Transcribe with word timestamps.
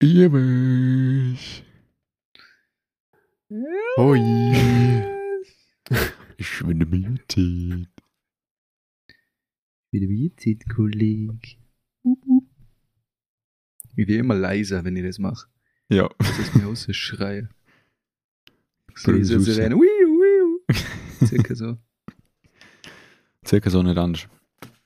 Ewig. 0.00 1.64
Hoi. 3.96 4.20
Ich 6.36 6.62
bin 6.64 6.78
muted. 6.78 7.88
Wieder 9.92 10.06
Bierzeit, 10.08 10.68
Kollege. 10.74 11.38
Ich 13.96 13.96
werde 13.96 14.16
immer 14.16 14.34
leiser, 14.34 14.84
wenn 14.84 14.96
ich 14.96 15.04
das 15.04 15.18
mache. 15.20 15.46
Ja. 15.88 16.10
Das 16.18 16.38
ist 16.38 16.56
mir 16.56 16.66
aus 16.66 16.86
schreie. 16.90 17.48
So. 18.96 19.10
Wiu, 19.10 19.80
wiu. 19.80 20.60
Circa 21.26 21.54
so. 21.56 21.78
Circa 23.44 23.68
so 23.68 23.82
nicht 23.82 23.98
anders. 23.98 24.28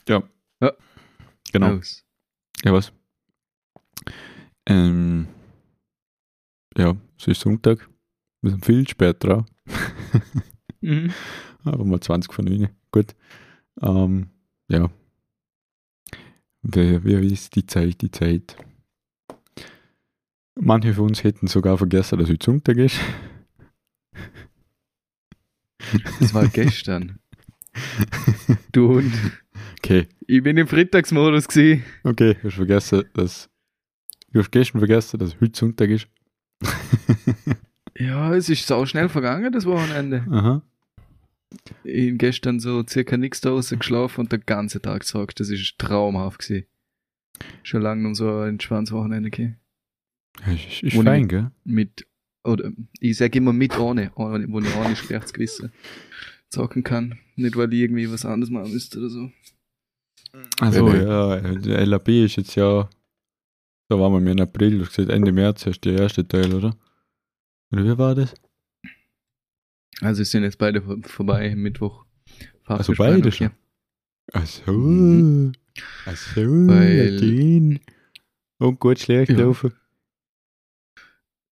Ja. 0.09 0.23
Ja. 0.63 0.73
Genau. 1.53 1.77
Aus. 1.77 2.07
Ja, 2.65 2.73
was? 2.73 2.91
Ähm, 4.69 5.27
ja, 6.77 6.95
es 7.19 7.27
ist 7.27 7.41
Sonntag. 7.41 7.89
Wir 8.43 8.51
sind 8.51 8.65
viel 8.65 8.87
spät 8.87 9.17
dran. 9.25 9.47
Mhm. 10.81 11.13
Aber 11.65 11.85
mal 11.85 12.01
20 12.01 12.33
von 12.33 12.47
ihnen. 12.47 12.69
Gut. 12.93 13.15
Ähm, 13.81 14.29
ja. 14.69 14.91
Wer, 16.63 17.03
wer 17.05 17.21
ist 17.21 17.57
die 17.57 17.67
Zeit, 17.67 18.01
die 18.03 18.11
Zeit? 18.11 18.57
Manche 20.61 20.93
von 20.93 21.07
uns 21.07 21.25
hätten 21.25 21.47
sogar 21.47 21.79
vergessen, 21.79 22.19
dass 22.19 22.29
heute 22.29 22.45
Sonntag 22.45 22.77
ist. 22.77 23.01
Das 26.21 26.35
war 26.35 26.47
gestern. 26.49 27.21
Du 28.73 28.89
Hund. 28.89 29.15
Okay, 29.79 30.09
Ich 30.27 30.43
bin 30.43 30.57
im 30.57 30.67
Freitagsmodus 30.67 31.49
gewesen. 31.49 31.85
okay, 32.05 32.37
hast 32.43 32.55
vergessen, 32.55 33.05
dass. 33.15 33.49
Du 34.33 34.41
hast 34.41 34.51
gestern 34.53 34.79
vergessen, 34.81 35.19
dass 35.19 35.41
heute 35.41 35.59
Sonntag 35.59 35.91
ist. 35.91 36.09
Ja, 38.01 38.33
es 38.33 38.49
ist 38.49 38.65
so 38.65 38.87
schnell 38.87 39.09
vergangen, 39.09 39.51
das 39.53 39.67
Wochenende. 39.67 40.25
Aha. 40.31 40.63
Ich 41.83 42.13
hab 42.13 42.19
gestern 42.21 42.61
so 42.61 42.85
circa 42.87 43.17
nichts 43.17 43.41
draußen 43.41 43.77
geschlafen 43.81 44.21
und 44.21 44.31
den 44.31 44.43
ganzen 44.47 44.81
Tag 44.81 45.01
gesagt, 45.01 45.41
das 45.41 45.49
ist 45.51 45.77
traumhaft 45.79 46.39
gewesen. 46.47 46.67
Schon 47.65 47.83
lange 47.83 48.07
um 48.07 48.15
so 48.15 48.43
ein 48.43 48.51
entspanntes 48.51 48.93
Wochenende. 48.93 49.31
Ja, 49.37 50.53
Ist, 50.53 50.85
ist 50.85 50.95
fein, 51.03 51.23
ich- 51.23 51.29
gell? 51.29 51.51
Mit, 51.65 52.07
oder 52.45 52.71
ich 53.01 53.17
sage 53.17 53.39
immer 53.39 53.53
mit 53.53 53.77
ohne, 53.77 54.13
ohne 54.15 54.49
wo 54.49 54.61
ich 54.61 54.77
ohne 54.77 54.95
schlechtes 54.95 55.33
Gewissen 55.33 55.73
zocken 56.51 56.85
kann. 56.85 57.19
Nicht, 57.35 57.57
weil 57.57 57.73
ich 57.75 57.81
irgendwie 57.81 58.09
was 58.13 58.25
anderes 58.25 58.51
machen 58.51 58.73
müsste 58.73 59.01
oder 59.01 59.11
so. 59.11 59.33
Also, 60.61 60.89
ja, 60.93 61.35
LAB 61.85 62.09
ist 62.27 62.37
jetzt 62.37 62.55
ja. 62.55 62.89
Da 63.89 63.99
waren 63.99 64.25
wir 64.25 64.33
im 64.33 64.41
April, 64.41 64.79
du 64.79 64.85
hast 64.85 64.95
gesagt, 64.97 65.11
Ende 65.11 65.33
März 65.33 65.67
erst 65.67 65.85
der 65.85 65.99
erste 65.99 66.27
Teil, 66.27 66.53
oder? 66.55 66.77
Oder 67.73 67.85
wie 67.85 67.99
war 67.99 68.15
das? 68.15 68.35
Also 70.01 70.23
es 70.23 70.31
sind 70.31 70.43
jetzt 70.45 70.59
beide 70.59 70.83
vor- 70.83 70.99
vorbei, 71.03 71.55
Mittwoch. 71.57 72.05
Also 72.65 72.93
Fachbesprechung 72.95 73.15
beide 73.23 73.33
schon? 73.33 73.51
Ach 74.33 74.47
so. 74.47 74.73
Mhm. 74.73 75.53
Ach 76.05 76.17
so, 76.17 76.41
Weil- 76.43 77.19
den. 77.21 77.81
Und 78.59 78.79
gut 78.81 78.99
schlecht 78.99 79.31
Ja. 79.33 79.39
laufen. 79.39 79.73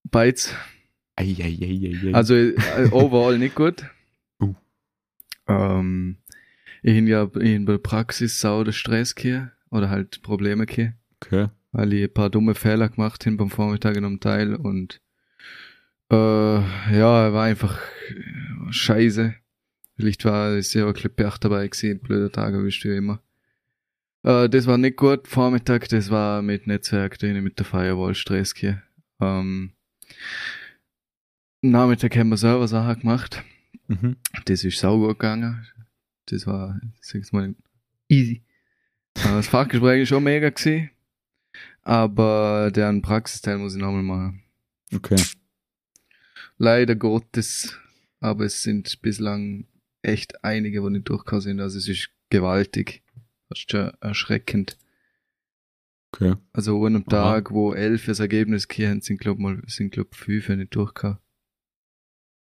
Beides. 0.03 0.53
Also 2.13 2.35
äh, 2.35 2.89
overall 2.91 3.37
nicht 3.39 3.55
gut. 3.55 3.83
Uh. 4.39 4.53
Ähm, 5.47 6.17
ich 6.83 6.95
habe 6.95 7.07
ja 7.09 7.23
in 7.41 7.65
der 7.65 7.79
Praxis 7.79 8.39
sau 8.39 8.63
der 8.63 8.71
Stress 8.73 9.15
gehabt, 9.15 9.51
oder 9.71 9.89
halt 9.89 10.21
Probleme 10.21 10.65
gehabt, 10.67 10.93
okay. 11.21 11.47
Weil 11.77 11.93
ich 11.93 12.03
ein 12.05 12.13
paar 12.13 12.31
dumme 12.31 12.55
Fehler 12.55 12.89
gemacht 12.89 13.27
habe 13.27 13.35
beim 13.35 13.51
Vormittag 13.51 13.95
in 13.95 14.03
einem 14.03 14.19
Teil 14.19 14.55
und 14.55 14.99
äh, 16.11 16.15
ja, 16.15 17.31
war 17.31 17.43
einfach 17.43 17.79
scheiße. 18.71 19.35
Vielleicht 19.95 20.25
war 20.25 20.55
ich 20.55 20.69
sehr 20.69 20.87
ein 20.87 20.93
bisschen 20.93 21.15
Pech 21.15 21.37
dabei 21.37 21.67
gewesen, 21.67 21.99
blöder 21.99 22.31
Tag 22.31 22.55
erwischt 22.55 22.83
wie 22.83 22.95
immer. 22.95 23.21
Äh, 24.23 24.49
das 24.49 24.65
war 24.65 24.79
nicht 24.79 24.97
gut. 24.97 25.27
Vormittag, 25.27 25.87
das 25.89 26.09
war 26.09 26.41
mit 26.41 26.65
Netzwerk, 26.65 27.13
hab 27.13 27.23
ich 27.23 27.41
mit 27.43 27.59
der 27.59 27.65
Firewall 27.65 28.15
Stress 28.15 28.55
gehabt. 28.55 28.81
Ähm, 29.21 29.73
Nachmittag 31.61 32.17
haben 32.17 32.29
wir 32.29 32.37
selber 32.37 32.67
Sachen 32.67 33.01
gemacht. 33.01 33.43
Mhm. 33.87 34.15
Das 34.45 34.63
ist 34.63 34.79
sauber 34.79 35.09
gegangen. 35.09 35.63
Das 36.25 36.47
war, 36.47 36.81
ich 37.13 37.31
mal, 37.31 37.53
easy. 38.09 38.41
Äh, 39.17 39.29
Das 39.29 39.47
Fachgespräch 39.47 40.03
ist 40.03 40.09
schon 40.09 40.23
mega 40.23 40.49
gewesen. 40.49 40.91
Aber 41.87 42.69
deren 42.69 43.01
Praxisteil 43.01 43.59
muss 43.59 43.73
ich 43.73 43.81
nochmal 43.81 44.03
machen. 44.03 44.43
Okay. 44.93 45.15
Leider 46.57 46.97
Gottes. 46.97 47.79
Aber 48.19 48.43
es 48.43 48.61
sind 48.61 49.01
bislang 49.01 49.67
echt 50.01 50.43
einige, 50.43 50.81
die 50.81 50.89
nicht 50.89 51.07
durchgekommen 51.07 51.41
sind. 51.41 51.61
Also 51.61 51.77
es 51.77 51.87
ist 51.87 52.09
gewaltig. 52.29 53.03
Das 53.47 53.59
ist 53.59 53.71
schon 53.71 53.93
erschreckend. 54.01 54.77
Okay. 56.11 56.35
Also 56.51 56.77
an 56.85 56.97
einem 56.97 57.03
Aha. 57.07 57.35
Tag, 57.35 57.51
wo 57.51 57.73
elf 57.73 58.05
das 58.05 58.19
Ergebnis 58.19 58.67
gehen, 58.67 58.99
sind 58.99 59.21
glaub 59.21 59.39
mal, 59.39 59.61
sind 59.67 59.93
glaub 59.93 60.13
fünf 60.13 60.49
nicht 60.49 60.75
durchgekommen. 60.75 61.19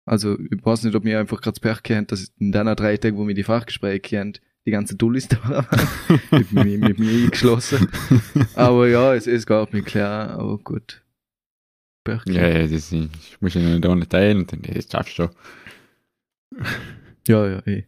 Also 0.05 0.39
ich 0.39 0.65
weiß 0.65 0.81
nicht, 0.81 0.95
ob 0.95 1.03
mir 1.03 1.19
einfach 1.19 1.41
gerade 1.41 1.59
das 1.59 1.59
Pech 1.59 1.83
kennt, 1.83 2.11
dass 2.11 2.33
in 2.39 2.51
deiner 2.51 2.73
drei 2.73 2.97
Tagen, 2.97 3.17
wo 3.17 3.27
wir 3.27 3.35
die 3.35 3.43
Fachgespräche 3.43 3.99
kennt, 3.99 4.41
die 4.67 4.72
ganze 4.72 4.95
Dullis 4.95 5.29
da 5.29 5.66
mit, 6.31 6.51
mir, 6.51 6.78
mit 6.78 7.00
mir 7.00 7.23
eingeschlossen. 7.23 7.88
Aber 8.53 8.89
ja, 8.89 9.16
es, 9.16 9.25
es 9.25 9.45
gab 9.45 9.72
mir 9.72 9.81
klar, 9.81 10.31
aber 10.31 10.57
gut. 10.57 11.01
Ja, 12.25 12.47
ja, 12.47 12.67
das 12.67 12.91
ich 12.91 13.09
muss 13.41 13.53
ja 13.53 13.61
nicht 13.61 13.85
teilen 14.09 14.39
und 14.39 14.51
dann, 14.51 14.61
das 14.61 14.89
schaffst 14.89 15.19
du 15.19 15.29
ja, 17.27 17.47
ja, 17.47 17.67
eh. 17.67 17.85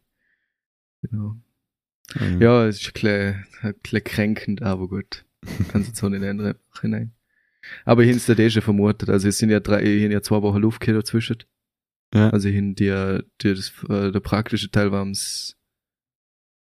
Genau. 1.01 1.35
schon. 2.15 2.41
Ja, 2.41 2.65
es 2.65 2.81
ist 2.81 3.03
ein 3.03 3.43
bisschen, 3.81 4.03
kränkend, 4.03 4.61
aber 4.61 4.87
gut. 4.87 5.25
Kannst 5.69 5.89
jetzt 5.89 5.99
so 5.99 6.09
nicht 6.09 6.23
ändern. 6.23 6.55
Nein. 6.81 7.13
Aber 7.85 8.03
ich 8.03 8.09
habe 8.09 8.17
es 8.17 8.27
eh 8.29 8.49
schon 8.49 8.61
vermutet. 8.61 9.09
Also 9.09 9.27
es 9.27 9.37
sind 9.37 9.49
ja 9.49 9.59
drei, 9.59 9.83
ich 9.83 10.03
hab 10.03 10.11
ja 10.11 10.21
zwei 10.21 10.41
Wochen 10.41 10.59
Luft 10.59 10.85
dazwischen. 10.85 11.43
Ja. 12.13 12.29
Also 12.29 12.49
ich 12.49 12.55
die, 12.55 13.19
die, 13.41 13.53
das, 13.53 13.73
äh, 13.87 14.11
der 14.11 14.19
praktische 14.19 14.71
Teil 14.71 14.91
war 14.91 15.01
am, 15.01 15.13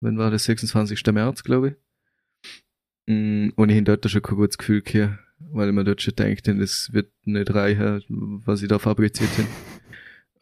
wann 0.03 0.17
war 0.17 0.31
das, 0.31 0.43
26. 0.43 1.03
März, 1.11 1.43
glaube 1.43 1.69
ich. 1.69 3.13
Mm, 3.13 3.49
Und 3.55 3.69
ich 3.69 3.77
hab 3.77 3.85
dort 3.85 4.09
schon 4.09 4.21
kein 4.21 4.35
gutes 4.35 4.57
Gefühl 4.57 4.81
gehabt, 4.81 5.19
weil 5.39 5.69
ich 5.69 5.75
mir 5.75 5.83
dort 5.83 6.01
schon 6.01 6.15
denkt, 6.15 6.47
das 6.47 6.93
wird 6.93 7.11
nicht 7.25 7.53
reichen, 7.53 8.03
was 8.45 8.61
ich 8.61 8.67
da 8.67 8.79
fabriziert 8.79 9.31
habe. 9.37 9.47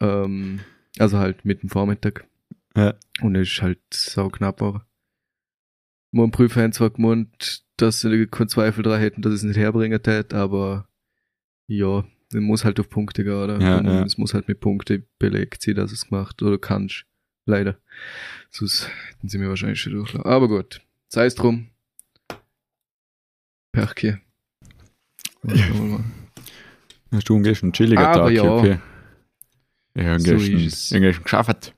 ähm, 0.26 0.60
also 0.98 1.18
halt 1.18 1.44
mit 1.44 1.62
dem 1.62 1.70
Vormittag. 1.70 2.26
Ja. 2.76 2.94
Und 3.20 3.36
es 3.36 3.48
ist 3.48 3.62
halt 3.62 3.80
sau 3.92 4.28
knapp 4.28 4.60
aber. 4.60 4.86
Mein 6.10 6.30
Prüfer 6.30 6.62
haben 6.62 6.72
zwar 6.72 6.90
gemeint, 6.90 7.64
dass 7.76 8.00
sie 8.00 8.26
keinen 8.26 8.48
Zweifel 8.48 8.82
daran 8.82 9.00
hätten, 9.00 9.22
dass 9.22 9.32
ich 9.32 9.38
es 9.38 9.44
nicht 9.44 9.56
herbringen 9.56 10.02
tät, 10.02 10.34
aber 10.34 10.88
ja, 11.68 12.04
man 12.34 12.42
muss 12.42 12.64
halt 12.64 12.78
auf 12.80 12.90
Punkte 12.90 13.24
gehen, 13.24 13.32
oder? 13.32 13.58
Ja, 13.60 13.82
ja. 13.82 14.04
Es 14.04 14.18
muss 14.18 14.34
halt 14.34 14.48
mit 14.48 14.60
Punkte 14.60 15.06
belegt 15.18 15.62
sein, 15.62 15.74
dass 15.76 15.92
es 15.92 16.08
gemacht 16.08 16.42
oder 16.42 16.58
kannst. 16.58 17.06
Leider. 17.46 17.78
Sonst 18.50 18.88
hätten 19.08 19.28
sie 19.28 19.38
mir 19.38 19.48
wahrscheinlich 19.48 19.80
schon 19.80 19.92
durchlaufen. 19.94 20.30
Aber 20.30 20.48
gut. 20.48 20.80
Sei 21.08 21.26
es 21.26 21.34
drum. 21.34 21.70
Mal. 25.42 26.04
Hast 27.12 27.28
du 27.28 27.34
einen 27.36 27.72
chilliger 27.72 28.08
Aber 28.08 28.26
Tag, 28.26 28.32
ja. 28.32 28.42
okay. 28.44 28.78
Ich 29.94 30.04
habe 30.04 30.20
So 30.20 30.36
gestern, 30.36 31.02
geschafft. 31.02 31.74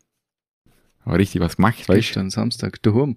Aber 1.05 1.19
richtig 1.19 1.41
was 1.41 1.57
gemacht, 1.57 1.79
weißt 1.81 1.89
du? 1.89 1.95
Gestern 1.95 2.31
Samstag. 2.31 2.83
Daheim. 2.83 3.17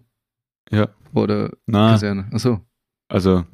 Ja. 0.71 0.89
Oder 1.13 1.51
Nein, 1.65 1.91
Kaserne. 1.93 2.29
Achso. 2.31 2.65
also, 3.07 3.45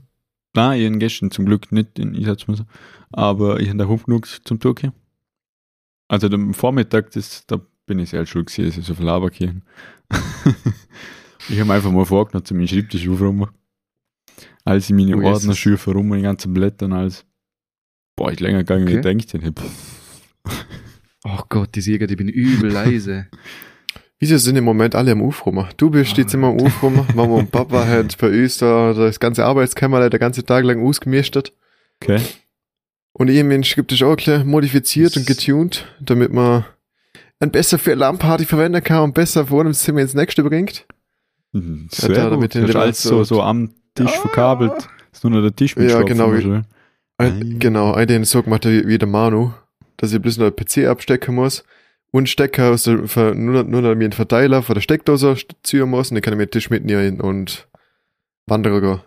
nein, 0.53 0.79
ich 0.79 0.87
habe 0.87 0.97
gestern 0.97 1.31
zum 1.31 1.45
Glück 1.45 1.71
nicht 1.71 1.99
in 1.99 2.15
Einsatz 2.15 2.47
müssen, 2.47 2.67
aber 3.11 3.59
ich 3.59 3.67
habe 3.69 3.77
da 3.77 3.85
hoch 3.85 4.05
genug 4.05 4.27
zum 4.27 4.59
hier. 4.79 4.93
Also 6.07 6.27
am 6.27 6.53
Vormittag, 6.53 7.11
das, 7.11 7.45
da 7.45 7.59
bin 7.85 7.99
ich 7.99 8.09
sehr 8.09 8.25
schuld 8.25 8.47
gewesen, 8.47 8.67
dass 8.67 8.77
ich 8.77 8.85
so 8.85 8.95
viel 8.95 9.29
hier. 9.33 9.61
ich 11.49 11.59
habe 11.59 11.73
einfach 11.73 11.91
mal 11.91 12.05
vorgenommen, 12.05 12.45
zu 12.45 12.53
meinem 12.55 12.67
Schreibtisch 12.67 13.07
aufräumen. 13.07 13.49
Als 14.65 14.89
ich 14.89 14.95
meine 14.95 15.17
Oh, 15.17 15.23
Ordner 15.23 15.55
schürfe 15.55 15.91
rum 15.91 16.11
und 16.11 16.17
die 16.17 16.23
ganzen 16.23 16.53
Blätter 16.53 16.85
und 16.85 16.93
alles. 16.93 17.25
Boah, 18.15 18.31
ich 18.31 18.39
länger 18.39 18.59
gegangen, 18.59 18.87
Okay. 18.87 19.01
gedacht 19.01 19.33
hätte. 19.33 19.63
Oh 21.25 21.39
Gott, 21.49 21.75
die 21.75 21.81
Sieger, 21.81 22.07
die 22.07 22.15
bin 22.15 22.29
übel 22.29 22.71
leise. 22.71 23.27
Wieso 24.19 24.37
sind 24.37 24.55
im 24.55 24.63
Moment 24.63 24.95
alle 24.95 25.11
am 25.11 25.21
Aufräumen? 25.21 25.67
Du 25.75 25.89
bist 25.89 26.17
jetzt 26.17 26.33
immer 26.33 26.47
am 26.47 26.59
Aufräumen. 26.61 27.05
Mama 27.13 27.35
und 27.35 27.51
Papa 27.51 27.85
hat 27.87 28.17
bei 28.19 28.29
uns 28.29 28.57
da 28.57 28.93
das 28.93 29.19
ganze 29.19 29.43
Arbeitskämmerle 29.43 30.09
der 30.09 30.19
ganze 30.19 30.45
Tag 30.45 30.63
lang 30.63 30.85
ausgemistet. 30.85 31.53
Okay. 32.01 32.21
Und 33.11 33.29
ich 33.29 33.43
Mensch 33.43 33.75
gibt 33.75 33.91
es 33.91 34.01
auch 34.01 34.11
ein 34.11 34.15
bisschen 34.15 34.47
modifiziert 34.47 35.17
und 35.17 35.27
getuned, 35.27 35.85
damit 35.99 36.31
man 36.31 36.65
ein 37.43 37.51
besser 37.51 37.77
für 37.77 37.91
eine 37.91 37.99
Lamparty 37.99 38.45
verwenden 38.45 38.83
kann 38.83 39.03
und 39.03 39.13
besser 39.13 39.47
von 39.47 39.61
einem 39.61 39.73
Zimmer 39.73 40.01
ins 40.01 40.13
nächste 40.13 40.43
bringt. 40.43 40.85
Mhm, 41.51 41.87
Sehr 41.91 42.29
gut. 42.31 42.53
den 42.55 42.75
alles 42.75 43.03
so, 43.03 43.23
so 43.23 43.41
am 43.41 43.71
Tisch 43.95 44.11
verkabelt. 44.17 44.87
Ist 45.11 45.23
nur 45.23 45.31
noch 45.31 45.41
der 45.41 45.55
Tisch 45.55 45.75
mit 45.75 45.89
Ja, 45.89 46.01
genau, 46.01 46.33
wie-. 46.33 46.61
Ein, 47.17 47.59
genau, 47.59 47.93
ein 47.93 48.07
den 48.07 48.23
so 48.23 48.41
gemacht 48.41 48.65
wie, 48.65 48.87
wie 48.87 48.97
der 48.97 49.07
Manu, 49.07 49.51
dass 49.97 50.11
ich 50.13 50.19
bloß 50.21 50.37
noch 50.39 50.49
PC 50.51 50.87
abstecken 50.87 51.35
muss 51.35 51.63
und 52.11 52.27
Stecker 52.27 52.71
aus 52.71 52.83
der, 52.83 53.07
für, 53.07 53.35
nur, 53.35 53.63
nur 53.63 53.81
noch 53.83 53.93
mir 53.95 54.05
einen 54.05 54.11
Verteiler 54.13 54.63
von 54.63 54.73
der 54.73 54.81
Steckdose 54.81 55.35
ziehen 55.61 55.89
muss 55.89 56.09
und 56.09 56.15
dann 56.15 56.21
kann 56.23 56.33
ich 56.33 56.37
mir 56.39 56.47
den 56.47 56.51
Tisch 56.51 56.71
mitnehmen 56.71 57.21
und 57.21 57.67
wandern 58.47 58.81
gehen. 58.81 58.99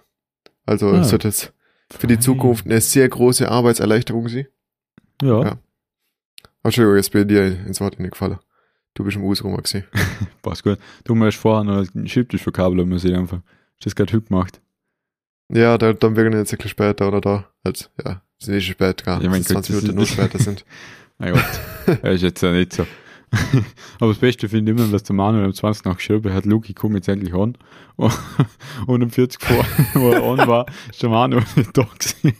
Also 0.66 0.90
Ah. 0.90 1.00
es 1.00 1.10
wird 1.10 1.24
jetzt 1.24 1.52
für 1.90 2.06
die 2.06 2.18
Zukunft 2.18 2.66
eine 2.66 2.80
sehr 2.80 3.08
große 3.08 3.48
Arbeitserleichterung 3.50 4.28
sein. 4.28 4.46
Ja, 5.22 5.42
Ja. 5.42 5.58
Entschuldigung, 6.66 6.96
jetzt 6.96 7.12
bin 7.12 7.22
ich 7.22 7.28
dir 7.28 7.44
ins 7.66 7.80
Wort 7.80 7.98
nicht 7.98 8.12
gefallen. 8.12 8.38
Du 8.94 9.04
bist 9.04 9.16
im 9.16 9.24
Ausrumer 9.24 9.58
gewesen. 9.58 9.84
passt 10.42 10.62
gut. 10.62 10.78
Du 11.04 11.14
musst 11.14 11.36
vorher 11.36 11.64
noch 11.64 11.86
einen 11.94 12.08
Schreibtisch 12.08 12.42
verkabeln, 12.42 12.88
muss 12.88 13.04
ich 13.04 13.14
einfach. 13.14 13.38
Hast 13.38 13.80
du 13.80 13.84
das 13.84 13.94
gerade 13.96 14.12
hübsch 14.12 14.28
gemacht? 14.28 14.60
Ja, 15.52 15.78
da, 15.78 15.92
dann 15.92 16.16
ich 16.16 16.38
jetzt 16.38 16.52
ein 16.52 16.56
bisschen 16.56 16.70
später 16.70 17.08
oder 17.08 17.20
da. 17.20 17.50
Halt, 17.64 17.90
ja, 18.04 18.22
es 18.38 18.48
ist 18.48 18.54
nicht 18.54 18.66
spät, 18.66 19.04
gar. 19.04 19.22
Ja, 19.22 19.28
mein 19.28 19.42
Ja, 19.42 19.48
Gott, 19.54 19.64
20 19.64 19.74
das 19.74 19.82
Minuten 19.82 19.96
nur 19.98 20.06
später 20.06 20.38
sind. 20.42 20.64
Mein 21.18 21.34
Gott, 21.34 21.44
das 21.86 22.14
ist 22.14 22.22
jetzt 22.22 22.42
ja 22.42 22.52
nicht 22.52 22.72
so. 22.72 22.86
Aber 24.00 24.12
das 24.12 24.18
Beste 24.18 24.48
finde 24.48 24.72
ich 24.72 24.78
immer, 24.78 24.88
dass 24.90 25.02
der 25.02 25.14
Manuel 25.16 25.46
um 25.46 25.52
20 25.54 25.84
nach 25.84 25.96
geschrieben 25.96 26.32
hat, 26.32 26.46
Luki, 26.46 26.74
komm 26.74 26.94
jetzt 26.94 27.08
endlich 27.08 27.34
an. 27.34 27.56
Und 28.86 29.02
um 29.02 29.10
40 29.10 29.42
vor, 29.42 29.64
wo 29.94 30.10
er 30.10 30.22
an 30.22 30.46
war, 30.48 30.66
ist 30.90 31.02
der 31.02 31.10
Manuel 31.10 31.42
nicht 31.56 31.76
da 31.76 31.82
gewesen. 31.82 32.36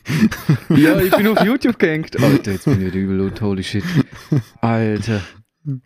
Ja, 0.71 1.01
ich 1.01 1.15
bin 1.17 1.27
auf 1.29 1.45
YouTube 1.45 1.79
gehängt. 1.79 2.21
Alter, 2.23 2.53
jetzt 2.53 2.65
bin 2.65 2.75
ich 2.75 2.87
wieder 2.87 2.97
übel 2.97 3.17
laut. 3.17 3.41
Holy 3.41 3.63
shit. 3.65 3.85
Alter. 4.61 5.21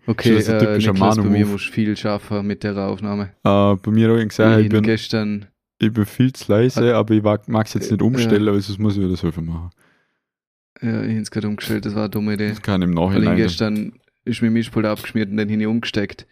Okay, 0.06 0.34
Das 0.34 0.42
ist 0.42 0.50
ein 0.50 0.56
äh, 0.56 0.58
typischer 0.66 0.92
Niklas, 0.92 1.16
bei 1.16 1.22
mir 1.24 1.46
musst 1.46 1.68
du 1.68 1.72
viel 1.72 1.96
schaffen 1.96 2.46
mit 2.46 2.62
der 2.62 2.76
Aufnahme. 2.76 3.30
Äh, 3.44 3.76
bei 3.76 3.90
mir 3.90 4.10
habe 4.10 4.20
ich 4.22 4.28
gesagt, 4.28 4.60
ich 4.60 4.68
bin 4.68 4.82
gestern, 4.82 5.46
ich 5.78 5.90
bin 5.90 6.04
viel 6.04 6.32
zu 6.34 6.52
leise, 6.52 6.94
aber 6.94 7.14
ich 7.14 7.22
mag 7.22 7.66
es 7.66 7.72
jetzt 7.74 7.90
nicht 7.90 8.02
umstellen, 8.02 8.46
aber 8.46 8.60
sonst 8.60 8.78
muss 8.78 8.98
ich 8.98 9.02
wieder 9.02 9.16
selber 9.16 9.40
machen. 9.40 9.70
ja, 10.82 11.02
ich 11.04 11.16
hab's 11.16 11.30
gerade 11.30 11.48
umgestellt, 11.48 11.86
das 11.86 11.94
war 11.94 12.02
eine 12.02 12.10
dumme 12.10 12.34
Idee. 12.34 12.50
Das 12.50 12.60
kann 12.60 12.82
im 12.82 12.94
Weil 12.94 13.04
ich 13.06 13.14
Nachhinein. 13.14 13.36
gestern 13.38 13.92
ist 14.24 14.42
mir 14.42 14.50
Mischpult 14.50 14.86
abgeschmiert 14.86 15.30
und 15.30 15.36
dann 15.36 15.48
hin 15.48 15.64
umgesteckt. 15.66 16.26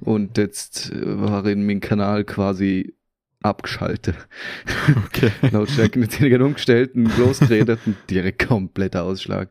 Und 0.00 0.38
jetzt 0.38 0.90
äh, 0.92 1.20
war 1.20 1.46
in 1.46 1.66
mein 1.66 1.80
Kanal 1.80 2.24
quasi 2.24 2.94
abgeschaltet. 3.42 4.16
Okay. 5.06 5.30
Lautstärke 5.50 5.98
nicht 5.98 6.18
gerade 6.18 6.44
umgestellt 6.44 6.94
und 6.94 7.16
losgeredet 7.18 7.80
und 7.86 7.96
direkt 8.08 8.46
kompletter 8.46 9.04
Ausschlag. 9.04 9.50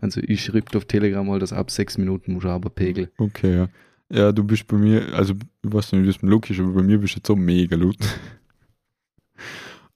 Also 0.00 0.20
ich 0.22 0.44
schrieb 0.44 0.74
auf 0.74 0.84
Telegram 0.84 1.26
mal, 1.26 1.38
dass 1.38 1.52
ab 1.52 1.70
sechs 1.70 1.98
Minuten 1.98 2.34
muss 2.34 2.44
er 2.44 2.50
aber 2.52 2.70
pegeln. 2.70 3.08
Okay, 3.18 3.54
ja. 3.56 3.68
Ja, 4.08 4.30
du 4.32 4.44
bist 4.44 4.66
bei 4.68 4.76
mir, 4.76 5.12
also 5.14 5.34
ich 5.34 5.72
weiß 5.72 5.92
nicht, 5.92 6.02
wie 6.02 6.06
das 6.06 6.22
mit 6.22 6.30
Luki 6.30 6.52
ist, 6.52 6.60
aber 6.60 6.72
bei 6.74 6.82
mir 6.82 6.98
bist 6.98 7.14
du 7.14 7.18
jetzt 7.18 7.26
so 7.26 7.34
mega 7.34 7.76
laut. 7.76 7.96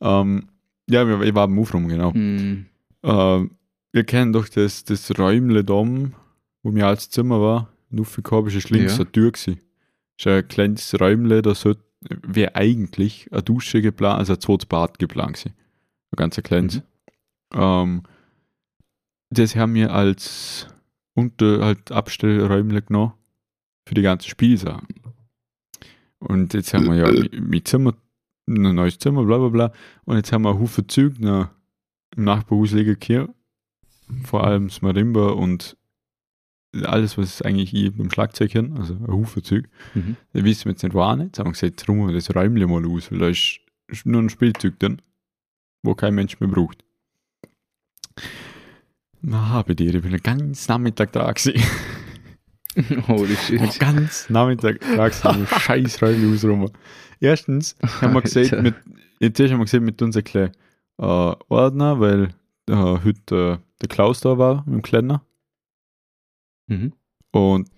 ähm, 0.01 0.49
ja, 0.89 1.07
wir- 1.07 1.23
ich 1.23 1.35
war 1.35 1.45
am 1.45 1.59
Aufräumen, 1.59 1.89
genau. 1.89 2.13
Hm. 2.13 2.67
Äh, 3.03 3.45
wir 3.93 4.05
kennen 4.05 4.33
doch 4.33 4.49
das, 4.49 4.85
das 4.85 5.17
Räumle 5.19 5.65
oben, 5.69 6.15
wo 6.63 6.71
mir 6.71 6.87
als 6.87 7.11
Zimmer 7.11 7.41
war. 7.41 7.73
Und 7.91 8.01
aufgekommen 8.01 8.49
ist 8.49 8.57
es 8.57 8.71
links 8.71 8.93
Ja. 8.93 9.01
eine 9.01 9.13
Tür 9.13 9.33
gewesen. 9.33 9.61
ist 10.19 10.27
ein 10.27 10.47
kleines 10.49 11.01
Räumle, 11.01 11.43
da 11.43 11.55
sollte, 11.55 11.83
wäre 12.01 12.55
eigentlich 12.55 13.29
eine 13.33 13.43
Dusche 13.43 13.83
geplant, 13.83 14.19
also 14.19 14.35
ein 14.35 14.41
zweites 14.41 14.67
Bad 14.67 14.99
geplant 14.99 15.35
gewesen. 15.37 15.55
Ein 16.13 16.17
ganz 16.17 16.39
ein 16.39 16.43
kleines. 16.45 16.77
Mhm. 16.77 16.83
Ähm, 17.53 18.03
das 19.31 19.57
haben 19.57 19.75
wir 19.75 19.93
als 19.93 20.67
unter 21.15 21.65
halt 21.65 21.93
Abstellräumle 21.93 22.83
genommen 22.83 23.13
für 23.87 23.95
die 23.95 24.03
ganze 24.03 24.29
Spielsachen. 24.29 24.87
Und 26.19 26.53
jetzt 26.55 26.75
haben 26.75 26.87
wir 26.87 26.97
ja 26.97 27.11
mit, 27.11 27.41
mit 27.41 27.69
Zimmer, 27.69 27.95
ein 28.47 28.75
neues 28.75 28.99
Zimmer, 28.99 29.25
bla 29.25 29.39
bla 29.39 29.49
bla. 29.49 29.73
Und 30.05 30.17
jetzt 30.17 30.33
haben 30.33 30.43
wir 30.43 30.59
Haufen 30.59 30.89
Züge 30.89 31.25
noch 31.25 31.49
im 32.17 32.25
Nachbarhaus 32.25 32.73
liegen 32.73 32.97
hier. 33.03 33.33
Vor 34.25 34.45
allem 34.45 34.69
das 34.69 34.83
Marimba 34.83 35.31
und 35.31 35.77
alles, 36.85 37.19
was 37.19 37.43
eigentlich 37.43 37.75
ich 37.75 37.97
beim 37.97 38.11
Schlagzeug 38.11 38.53
hin, 38.53 38.77
also 38.79 38.95
ein 38.95 39.09
Haufen 39.09 39.43
Züge. 39.43 39.69
Mhm. 39.95 40.17
Da 40.33 40.45
wissen 40.45 40.67
wir 40.67 40.73
jetzt 40.73 40.83
nicht, 40.83 40.95
wo 40.95 41.15
nicht. 41.17 41.27
Jetzt 41.27 41.39
haben 41.39 41.47
wir 41.47 41.53
gesagt, 41.53 41.89
wir 41.89 42.13
das 42.13 42.35
Räumle 42.35 42.67
mal 42.67 42.87
aus, 42.87 43.11
weil 43.11 43.19
da 43.19 43.29
ist, 43.29 43.61
nur 44.05 44.23
ein 44.23 44.31
Spielzeug 44.31 44.79
drin, 44.79 45.03
wo 45.83 45.95
kein 45.95 46.15
Mensch 46.15 46.39
mehr 46.39 46.49
braucht. 46.49 46.85
Na, 49.21 49.63
bei 49.63 49.75
dir, 49.75 49.95
ich 49.95 50.03
bin 50.03 50.13
den 50.13 50.23
ganzen 50.23 50.71
Nachmittag 50.71 51.13
da 51.13 51.31
gewesen. 51.31 51.61
Holy 53.09 53.37
Den 53.49 53.71
shit. 53.71 53.81
ganzen 53.81 54.33
Nachmittag 54.33 54.81
da 54.81 55.09
gewesen, 55.09 55.47
scheiß 55.47 56.03
Räumle 56.03 56.33
ausräumen. 56.33 56.71
Erstens 57.19 57.77
haben 58.01 58.15
wir 58.15 58.23
gesagt, 58.23 58.63
mit, 58.63 58.75
jetzt 59.19 59.41
haben 59.41 59.59
wir 59.59 59.65
gesagt, 59.65 59.85
mit 59.85 60.01
unserem 60.01 60.25
kleinen 60.25 60.53
äh, 60.99 61.35
Ordner, 61.49 62.01
weil 62.01 62.29
äh, 62.69 62.75
heute 62.75 63.59
äh, 63.59 63.59
der 63.81 63.89
Klaus 63.89 64.21
da 64.21 64.39
war, 64.39 64.65
mit 64.67 64.75
dem 64.75 64.83
Kleiner. 64.83 65.23
Mhm. 66.71 66.93
Und 67.33 67.69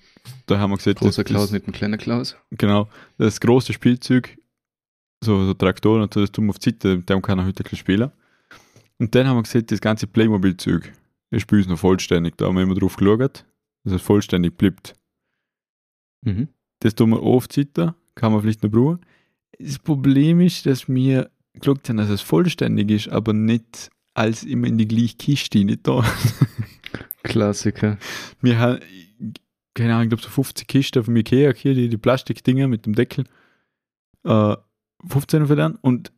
da 0.47 0.59
haben 0.59 0.71
wir 0.71 0.77
gesagt, 0.77 1.00
Großer 1.00 1.25
das- 1.25 1.31
Klaus 1.31 1.50
mit 1.50 1.67
dem 1.67 1.73
kleinen 1.73 1.99
Klaus. 1.99 2.37
Genau, 2.53 2.89
das 3.19 3.41
große 3.41 3.73
Spielzeug, 3.73 4.39
so, 5.25 5.44
so 5.44 5.55
Traktoren 5.55 6.03
und 6.03 6.15
so, 6.15 6.21
das 6.21 6.31
tun 6.33 6.47
wir 6.47 6.50
auf 6.50 6.59
die 6.59 6.71
Seite, 6.71 6.97
mit 6.97 7.09
dem 7.11 7.21
kann 7.23 7.39
er 7.39 7.47
heute 7.47 7.65
ein 7.65 7.77
spielen. 7.77 8.11
Und 8.99 9.15
dann 9.15 9.27
haben 9.27 9.37
wir 9.39 9.43
gesagt, 9.43 9.73
das 9.73 9.81
ganze 9.81 10.06
Playmobil-Zeug, 10.06 10.93
das 11.31 11.43
Spiel 11.43 11.61
ist 11.61 11.69
noch 11.69 11.79
vollständig, 11.79 12.37
da 12.37 12.47
haben 12.47 12.55
wir 12.56 12.62
immer 12.62 12.75
drauf 12.75 12.97
geschaut, 12.97 13.44
dass 13.85 13.93
es 13.94 14.03
vollständig 14.03 14.56
bleibt. 14.56 14.94
Mhm. 16.25 16.49
Das 16.81 16.94
tun 16.94 17.11
wir 17.11 17.21
die 17.21 17.55
Seite, 17.55 17.94
kann 18.15 18.33
man 18.33 18.43
vielleicht 18.43 18.62
noch 18.62 18.71
brauchen. 18.71 19.00
Das 19.59 19.79
Problem 19.79 20.41
ist, 20.41 20.67
dass 20.67 20.89
wir 20.89 21.31
geschaut 21.55 21.89
haben, 21.89 21.97
dass 21.99 22.09
es 22.11 22.21
vollständig 22.21 22.91
ist, 22.91 23.09
aber 23.09 23.33
nicht 23.33 23.91
als 24.15 24.44
immer 24.44 24.67
in 24.67 24.79
die 24.79 24.89
gleiche 24.89 25.17
Kiste, 25.17 25.65
nicht 25.65 25.81
da. 25.87 26.05
Klassiker. 27.23 27.99
Wir 28.41 28.59
haben, 28.59 28.81
keine 29.75 29.95
Ahnung, 29.95 30.05
ich 30.05 30.09
glaube 30.11 30.23
so 30.23 30.29
50 30.31 30.67
Kisten 30.67 31.05
von 31.05 31.17
Ikea, 31.17 31.53
hier 31.55 31.75
die, 31.75 31.89
die 31.89 31.97
Plastikdinger 31.97 32.69
mit 32.69 32.87
dem 32.87 32.95
Deckel. 32.95 33.25
Äh, 34.25 34.57
15 35.07 35.47
von 35.47 35.57
denen 35.57 35.75
und 35.77 36.13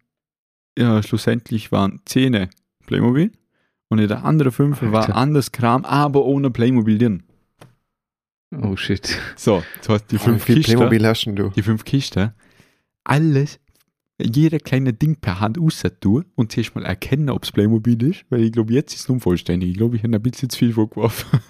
ja, 0.79 1.03
schlussendlich 1.03 1.73
waren 1.73 2.01
10 2.05 2.49
Playmobil 2.87 3.33
und 3.89 3.99
in 3.99 4.09
der 4.09 4.25
anderen 4.25 4.53
5 4.53 4.83
war 4.83 5.15
anders 5.15 5.53
Kram, 5.53 5.85
aber 5.85 6.25
ohne 6.25 6.51
Playmobil 6.51 6.99
drin. 6.99 7.23
Oh 8.62 8.77
shit. 8.77 9.19
So, 9.37 9.62
das 9.79 9.89
heißt, 9.89 10.11
die 10.11 10.17
Wie 10.17 10.19
5 10.19 10.45
viel 10.45 10.57
Kisten, 10.57 10.73
Playmobil 10.75 11.07
hast 11.07 11.25
du? 11.25 11.50
die 11.50 11.62
fünf 11.62 11.85
Kisten, 11.85 12.33
alles, 13.05 13.59
jeder 14.20 14.58
kleine 14.58 14.93
Ding 14.93 15.16
per 15.16 15.40
Hand 15.40 15.58
tun 16.00 16.25
und 16.34 16.52
zuerst 16.52 16.75
mal 16.75 16.84
erkennen, 16.84 17.31
ob 17.31 17.44
es 17.44 17.52
Playmobil 17.52 18.02
ist, 18.02 18.25
weil 18.31 18.43
ich 18.43 18.52
glaube, 18.52 18.72
jetzt 18.72 18.94
ist 18.94 19.00
es 19.00 19.11
unvollständig. 19.11 19.70
Ich 19.70 19.76
glaube, 19.76 19.96
ich 19.96 20.02
habe 20.02 20.14
ein 20.14 20.22
bisschen 20.22 20.50
zu 20.50 20.59
viel 20.59 20.73
vorgeworfen. 20.73 21.40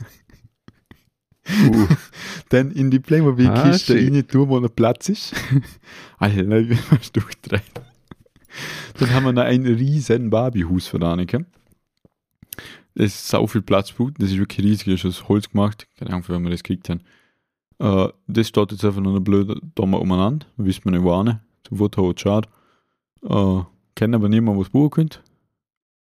Uh, 1.46 1.86
dann 2.48 2.70
in 2.70 2.90
die 2.90 3.00
Playmobil-Kiste 3.00 3.94
Ah, 3.94 3.96
rein 3.96 4.26
tun, 4.26 4.48
wo 4.48 4.58
noch 4.60 4.74
Platz 4.74 5.10
ist. 5.10 5.34
Alter, 6.18 6.46
wie 6.46 6.78
man 6.90 6.98
es 7.00 7.12
durchdreht. 7.12 7.62
Dann 8.98 9.10
haben 9.12 9.24
wir 9.24 9.32
noch 9.32 9.42
ein 9.42 9.66
riesen 9.66 10.30
Barbie-Haus 10.30 10.86
von 10.86 11.02
Anneke. 11.02 11.44
Das 12.94 13.06
ist 13.06 13.28
sau 13.28 13.46
viel 13.46 13.62
Platz. 13.62 13.92
Das 14.18 14.30
ist 14.30 14.38
wirklich 14.38 14.64
riesig, 14.64 14.86
das 14.86 15.04
ist 15.04 15.06
aus 15.22 15.28
Holz 15.28 15.50
gemacht. 15.50 15.86
Keine 15.98 16.10
Ahnung, 16.12 16.24
wie 16.28 16.44
wir 16.44 16.50
das 16.50 16.62
gekriegt 16.62 16.88
haben. 16.88 17.00
Äh, 17.78 18.12
das 18.26 18.48
steht 18.48 18.72
jetzt 18.72 18.84
einfach 18.84 19.02
noch 19.02 19.18
blöd 19.20 19.60
da 19.74 19.84
mal 19.84 19.98
umeinander. 19.98 20.46
Wissen 20.56 20.84
wir 20.84 20.92
nicht, 20.92 21.02
wo 21.02 21.22
hin. 21.22 21.40
Zum 21.64 21.78
Foto 21.78 22.08
hat 22.08 22.20
schade. 22.20 22.48
Äh, 23.28 23.62
kennen 23.94 24.14
aber 24.14 24.28
niemand, 24.28 24.58
was 24.58 24.68
buchen 24.70 24.90
könnt. 24.90 25.22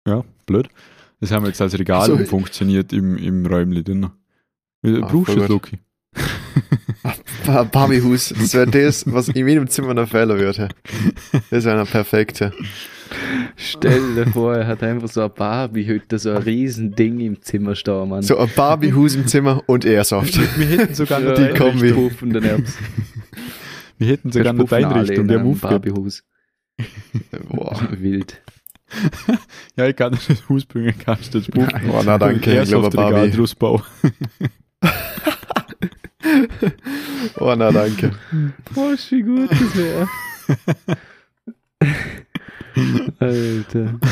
Ja, 0.07 0.25
blöd. 0.47 0.69
Das 1.21 1.31
haben 1.33 1.45
wir 1.45 1.49
jetzt 1.49 1.61
als 1.61 1.79
Regal 1.79 2.07
So. 2.07 2.15
umfunktioniert 2.15 2.93
im, 2.93 3.17
im 3.17 3.47
Räumli 3.47 3.83
drin. 3.83 4.05
Ah, 4.05 4.11
brauchst 4.83 5.35
du 5.37 5.43
voll 5.47 5.61
das? 5.61 6.25
Bar- 7.47 7.65
Barbiehus, 7.67 8.31
das 8.37 8.55
wäre 8.55 8.67
das, 8.71 9.05
was 9.13 9.29
in 9.29 9.47
jedem 9.49 9.69
Zimmer 9.69 9.95
noch 9.95 10.09
fehlen 10.09 10.37
würde. 10.39 10.69
Das 11.51 11.65
wäre 11.65 11.77
eine 11.77 11.85
perfekte. 11.87 12.53
Stell 13.57 14.15
dir 14.15 14.27
vor, 14.33 14.55
er 14.57 14.67
hat 14.67 14.83
einfach 14.83 15.09
so 15.09 15.21
eine 15.21 15.29
Barbie-Hütte, 15.31 16.19
so 16.19 16.31
ein 16.31 16.39
Riesending 16.43 17.21
im 17.21 17.41
Zimmer 17.43 17.75
stehen, 17.77 18.09
Mann. 18.09 18.23
So 18.23 18.37
ein 18.39 18.51
Barbiehus 18.55 19.15
im 19.15 19.27
Zimmer 19.27 19.63
und 19.67 19.85
Airsoft. 19.85 20.37
Wir 20.59 20.67
hätten 20.79 20.95
sogar 20.95 21.21
noch 21.21 21.35
die 21.35 21.49
Kombi. 21.57 21.95
Wir 23.99 24.07
hätten 24.09 24.33
sogar 24.33 24.53
noch 24.53 24.69
die 24.69 24.75
Einrichtung, 24.75 25.29
der 25.29 25.39
Move. 25.43 25.59
Barbie-Hus. 25.61 26.25
Boah. 27.49 27.89
Wild. 27.99 28.41
Ja, 29.77 29.89
ich 29.89 29.97
kann 29.97 30.13
das 30.13 30.29
Haus 30.49 30.65
bringen, 30.65 30.95
kannst 30.99 31.35
du 31.35 31.41
das 31.41 31.49
Buch. 31.49 31.67
Boah, 31.87 32.05
na 32.05 32.19
danke, 32.19 32.63
ich 32.63 32.69
glaube 32.69 32.91
Barbie. 32.91 33.31
Barbie. 33.59 33.83
Oh 37.39 37.55
na 37.57 37.71
danke. 37.73 38.13
Boah, 38.75 38.95
wie 39.11 39.23
gut 39.23 39.51
das 39.51 39.77
wäre. 39.77 40.09
Alter. 43.19 43.99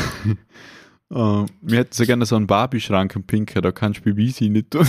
Äh, 1.11 1.45
wir 1.61 1.77
hätten 1.77 1.93
so 1.93 2.03
gerne 2.03 2.25
so 2.25 2.35
einen 2.35 2.47
Barbie-Schrank 2.47 3.15
im 3.15 3.23
Pinker, 3.23 3.61
da 3.61 3.71
kannst 3.71 3.99
du 4.03 4.11
BBC 4.11 4.49
nicht 4.49 4.71
tun. 4.71 4.87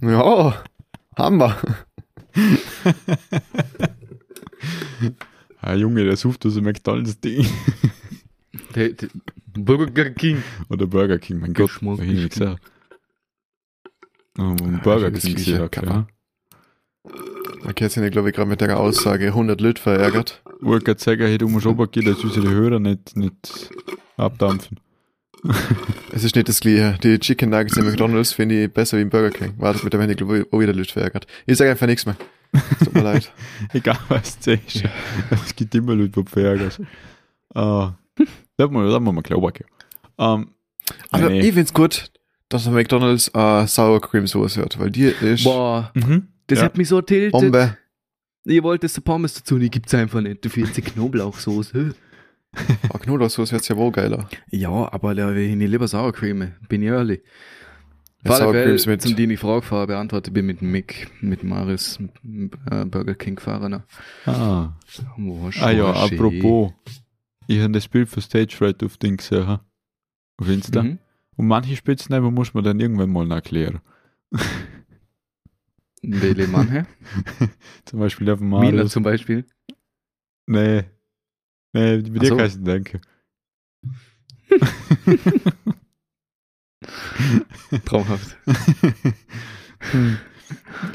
Ja, 0.00 0.64
haben 1.14 1.36
wir. 1.36 1.56
Ah, 5.62 5.74
Junge, 5.74 6.04
der 6.04 6.16
sucht 6.16 6.44
dem 6.44 6.64
McDonalds-Ding. 6.64 7.46
Der, 8.74 8.90
der, 8.90 9.08
Burger 9.54 10.10
King. 10.10 10.42
Oder 10.68 10.86
Burger 10.86 11.18
King, 11.18 11.38
mein 11.38 11.54
Gott. 11.54 11.68
Geschmack 11.68 11.98
hab 11.98 12.04
ich 12.04 12.10
nicht 12.10 12.24
ist 12.24 12.30
gesagt. 12.38 12.62
Oh, 14.38 14.42
ein 14.42 14.58
Ja, 14.74 14.80
Burger 14.82 15.10
das 15.10 15.22
King 15.22 15.34
gesagt, 15.36 15.76
ja. 15.76 16.06
Okay, 17.64 17.84
jetzt 17.84 17.94
sind 17.94 18.04
ich, 18.04 18.10
glaube 18.10 18.30
ich, 18.30 18.34
gerade 18.34 18.48
mit 18.48 18.60
der 18.60 18.78
Aussage 18.78 19.26
100 19.26 19.60
Leute 19.60 19.80
verärgert. 19.80 20.42
Ich 20.60 20.66
wollte 20.66 20.84
gerade 20.84 21.00
sagen, 21.00 21.22
hey, 21.22 21.38
du 21.38 21.48
musst 21.48 21.66
runtergehen, 21.66 22.06
dass 22.06 22.22
unsere 22.24 22.50
Hörer 22.50 22.80
nicht, 22.80 23.16
nicht 23.16 23.70
abdampfen. 24.16 24.80
Es 26.14 26.24
ist 26.24 26.34
nicht 26.36 26.48
das 26.48 26.60
Gleiche. 26.60 26.98
Die 27.02 27.18
Chicken 27.18 27.50
Nuggets 27.50 27.76
in 27.76 27.84
McDonalds 27.86 28.32
finde 28.32 28.64
ich 28.64 28.72
besser 28.72 28.98
wie 28.98 29.02
im 29.02 29.08
Burger 29.10 29.30
King. 29.30 29.54
Wartet 29.56 29.82
mit 29.82 29.92
der 29.92 30.00
Wende, 30.00 30.14
glaube 30.14 30.40
ich, 30.40 30.52
auch 30.52 30.60
wieder 30.60 30.74
Leute 30.74 30.92
verärgert. 30.92 31.26
Ich 31.46 31.56
sage 31.56 31.70
einfach 31.70 31.86
nichts 31.86 32.04
mehr. 32.04 32.16
Es 32.52 32.78
tut 32.84 32.94
mir 32.94 33.02
leid. 33.02 33.32
Egal 33.72 33.96
was 34.08 34.38
du 34.40 34.52
sagst. 34.52 34.84
Es 35.30 35.56
gibt 35.56 35.74
immer 35.74 35.94
Leute, 35.94 36.22
die 36.22 36.30
verärgern. 36.30 36.70
Ah, 37.54 37.92
da 38.58 38.66
muss 38.66 38.72
man, 38.72 38.90
da 38.90 39.00
muss 39.00 39.14
man 39.14 39.22
glauben. 39.22 39.52
Ähm, 40.18 40.48
Aber 41.10 41.30
nee. 41.30 41.40
ich 41.40 41.54
find's 41.54 41.72
gut, 41.72 42.10
dass 42.50 42.64
der 42.64 42.72
McDonalds 42.74 43.28
äh, 43.34 43.66
Sour 43.66 44.00
Cream 44.02 44.26
Soße 44.26 44.60
hat, 44.60 44.78
weil 44.78 44.90
die 44.90 45.04
ist 45.06 45.44
Boah, 45.44 45.90
Mhm. 45.94 46.28
das 46.46 46.58
Ja. 46.58 46.66
hat 46.66 46.76
mich 46.76 46.88
so 46.88 47.00
tiltet. 47.00 47.32
Bombe. 47.32 47.78
Ich 48.44 48.62
wollte 48.62 48.86
das 48.86 49.00
Pommes 49.00 49.32
dazu, 49.34 49.58
die 49.58 49.70
gibt's 49.70 49.94
einfach 49.94 50.20
nicht. 50.20 50.44
Dafür 50.44 50.66
jetzt 50.66 50.76
die 50.76 50.82
Knoblauchsoße. 50.82 51.94
Oh, 52.94 52.98
Knoblauchsoße 52.98 53.52
hört 53.52 53.68
ja 53.68 53.76
wohl 53.76 53.92
geiler. 53.92 54.28
Ja, 54.50 54.92
aber 54.92 55.14
da 55.14 55.34
will 55.34 55.50
ich 55.50 55.56
nicht 55.56 55.70
lieber 55.70 55.88
Sour 55.88 56.12
Cream, 56.12 56.52
bin 56.68 56.82
ich 56.82 56.88
ehrlich. 56.88 57.22
Ja, 58.24 58.38
Creams 58.38 58.86
mit- 58.86 59.02
zum 59.02 59.16
die 59.16 59.24
ich 59.24 59.40
Frage 59.40 59.62
vorher 59.62 59.86
beantwortet 59.88 60.32
bin 60.32 60.46
mit 60.46 60.60
dem 60.60 60.70
Mick, 60.70 61.10
mit 61.20 61.42
Maris, 61.42 61.98
äh, 62.70 62.84
Burger 62.84 63.14
King 63.14 63.34
gefahren. 63.36 63.82
Ah. 64.26 64.76
Oh, 65.18 65.50
ah 65.60 65.70
ja, 65.70 65.90
apropos. 65.92 66.72
Ich 67.48 67.60
habe 67.60 67.72
das 67.72 67.88
Bild 67.88 68.08
für 68.08 68.20
Stage 68.20 68.54
Fright 68.56 68.82
auf 68.84 68.96
Ding 68.98 69.16
gesehen. 69.16 69.46
ha? 69.46 69.64
Auf 70.36 70.48
Insta. 70.48 70.82
Mhm. 70.84 70.98
Und 71.36 71.46
manche 71.48 71.74
Spitznamen 71.74 72.32
muss 72.32 72.54
man 72.54 72.62
dann 72.62 72.78
irgendwann 72.78 73.10
mal 73.10 73.30
erklären. 73.32 73.80
Welche 76.02 76.46
manche? 76.48 76.86
Zum 77.84 78.00
Beispiel 78.00 78.30
auf 78.30 78.38
dem 78.38 78.48
Mina 78.50 78.60
Marius. 78.72 78.92
zum 78.92 79.02
Beispiel. 79.02 79.46
Nee. 80.46 80.84
Nee, 81.72 82.02
Ach 82.04 82.18
dir 82.18 82.28
so. 82.28 82.36
kann 82.36 82.46
ich 82.46 82.56
nicht 82.56 82.66
denken. 82.66 83.00
Traumhaft. 87.84 88.36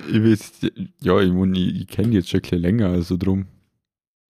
ich 0.08 0.24
weiß, 0.24 0.62
ja, 1.00 1.20
ich, 1.20 1.32
mein, 1.32 1.56
ich, 1.56 1.82
ich 1.82 1.88
kenne 1.88 2.14
jetzt 2.14 2.30
schon 2.30 2.40
ein 2.40 2.42
bisschen 2.42 2.62
länger, 2.62 2.90
also 2.90 3.18
drum. 3.18 3.48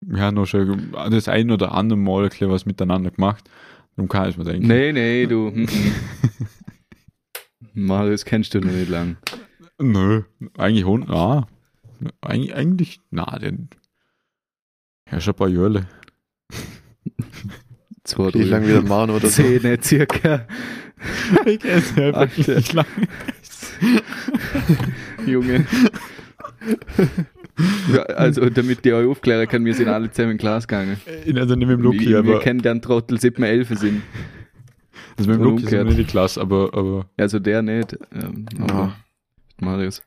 Wir 0.00 0.20
haben 0.20 0.34
noch 0.34 0.46
schon 0.46 0.92
das 1.10 1.28
ein 1.28 1.50
oder 1.50 1.72
andere 1.72 1.98
Mal 1.98 2.28
ein 2.28 2.50
was 2.50 2.66
miteinander 2.66 3.10
gemacht. 3.10 3.48
Darum 3.96 4.08
kann 4.08 4.28
ich 4.28 4.36
mir 4.36 4.44
denken. 4.44 4.66
Nee, 4.66 4.92
nee, 4.92 5.26
du. 5.26 5.50
mhm. 5.50 5.66
Marius 7.72 8.24
kennst 8.24 8.54
du 8.54 8.60
noch 8.60 8.72
nicht 8.72 8.90
lang. 8.90 9.16
Nö, 9.78 10.22
eigentlich 10.58 10.84
Hund, 10.84 11.06
na. 11.08 11.46
Eigentlich, 12.20 12.54
eigentlich, 12.54 13.00
na, 13.10 13.38
den. 13.38 13.70
Ja, 15.10 15.20
schon 15.20 15.32
ein 15.32 15.36
paar 15.36 15.48
Jahre. 15.48 15.86
Zwei, 18.04 18.32
Wie 18.34 18.42
lang 18.42 18.66
wieder 18.66 18.82
Manu 18.82 19.14
oder 19.16 19.28
so. 19.28 19.42
Zehn 19.42 19.82
circa. 19.82 20.46
ich 21.46 21.58
kenne 21.60 21.74
es 21.78 21.96
einfach 21.96 22.20
Alter. 22.20 22.54
nicht 22.54 22.72
lang. 22.72 22.86
Junge. 25.26 25.66
Ja, 27.92 28.02
also, 28.02 28.48
damit 28.50 28.84
die 28.84 28.92
euch 28.92 29.06
aufklären 29.08 29.46
kann, 29.48 29.64
wir 29.64 29.74
sind 29.74 29.88
alle 29.88 30.10
zusammen 30.10 30.32
in 30.32 30.38
Glas 30.38 30.66
gegangen. 30.66 30.96
Also 31.36 31.54
nicht 31.54 31.68
mit 31.68 31.78
dem 31.78 31.82
Lucky, 31.82 32.06
wir, 32.06 32.24
wir 32.24 32.32
aber. 32.34 32.40
kennen 32.40 32.60
den 32.60 32.82
Trottel, 32.82 33.20
seit 33.20 33.38
wir 33.38 33.46
elf 33.46 33.68
sind. 33.78 34.02
Also 35.16 35.30
mit 35.30 35.38
dem 35.40 35.44
Lucky 35.44 35.66
sind 35.66 35.88
wir 35.88 35.94
nicht 35.96 36.10
Klasse, 36.10 36.40
aber, 36.40 36.70
aber. 36.74 37.06
Also 37.16 37.38
der 37.38 37.62
nicht, 37.62 37.96
ähm, 38.12 38.46
aber 38.60 38.74
Ja. 38.74 38.96
Marius. 39.60 40.02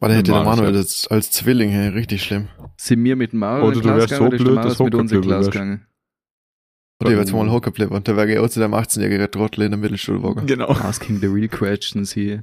Weil 0.00 0.12
hätte 0.12 0.30
der 0.32 0.44
Manuel 0.44 0.72
ja. 0.74 0.78
das 0.78 1.06
als 1.08 1.30
Zwilling, 1.30 1.70
hey, 1.70 1.88
richtig 1.88 2.22
schlimm. 2.22 2.48
Sind 2.76 3.02
wir 3.02 3.16
mit 3.16 3.32
Marius 3.32 3.66
Oder 3.68 3.76
in 3.76 3.82
du 3.82 3.88
Glas 3.88 3.96
wärst 3.98 4.12
gegangen 4.12 4.20
so 4.20 4.26
oder 4.26 4.36
ist 4.36 4.38
der 4.38 4.44
blöd, 4.44 4.54
Marius 4.56 4.78
mit 4.78 4.94
uns 4.94 5.12
in 5.12 5.20
Glas 5.22 5.38
wärst. 5.46 5.50
gegangen? 5.52 5.86
Oder 7.00 7.10
ich 7.10 7.16
war 7.16 7.22
jetzt 7.24 7.32
mal 7.32 7.50
hocken 7.50 7.86
und 7.88 8.08
da 8.08 8.16
wäre 8.16 8.32
ich 8.32 8.38
auch 8.38 8.48
zu 8.48 8.58
dem 8.58 8.74
18-jährigen 8.74 9.30
Trottel 9.30 9.62
in 9.62 9.70
der 9.70 9.78
Mittelschule 9.78 10.18
geworden. 10.18 10.46
Genau. 10.46 10.68
Asking 10.70 11.20
the 11.20 11.26
real 11.26 11.48
questions 11.48 12.12
hier. 12.12 12.42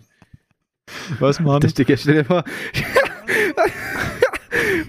Was, 1.19 1.39
Mann? 1.41 1.59
Das 1.59 1.71
ist 1.73 1.77
die 1.77 1.97
stell 1.97 2.15
dir 2.15 2.25
vor. 2.25 2.43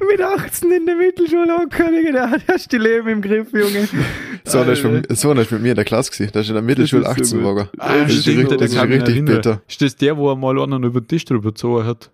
mit 0.08 0.20
18 0.20 0.70
in 0.70 0.86
der 0.86 0.96
Mittelschule 0.96 1.52
hocken, 1.58 1.94
Digga, 1.94 2.12
da 2.12 2.32
hast 2.48 2.72
du 2.72 2.78
die 2.78 2.82
Leben 2.84 3.08
im 3.08 3.22
Griff, 3.22 3.52
Junge. 3.52 3.88
So, 4.44 4.64
das 4.64 4.78
ist 4.78 4.84
mit, 4.84 5.16
so 5.16 5.32
ist 5.32 5.50
mit 5.50 5.62
mir 5.62 5.70
in 5.70 5.74
der 5.76 5.84
Klasse 5.84 6.12
gewesen. 6.12 6.30
Das 6.32 6.42
ist 6.42 6.48
in 6.50 6.54
der 6.54 6.62
Mittelschule 6.62 7.02
Das 7.02 7.16
ist 7.18 7.30
so 7.30 7.36
18 7.38 7.42
gut. 7.42 7.48
geworden. 7.48 7.68
Ah, 7.78 7.98
das 8.02 8.12
ist 8.12 8.22
stimmt, 8.22 8.38
richtig, 8.52 8.58
das 8.58 8.72
ist 8.72 9.24
bitter. 9.24 9.62
Ist 9.66 9.82
das 9.82 9.96
der, 9.96 10.16
wo 10.16 10.30
er 10.30 10.36
mal 10.36 10.60
einen 10.60 10.84
über 10.84 11.00
den 11.00 11.08
Tisch 11.08 11.24
drüber 11.24 11.50
gezogen 11.50 11.84
hat? 11.84 12.10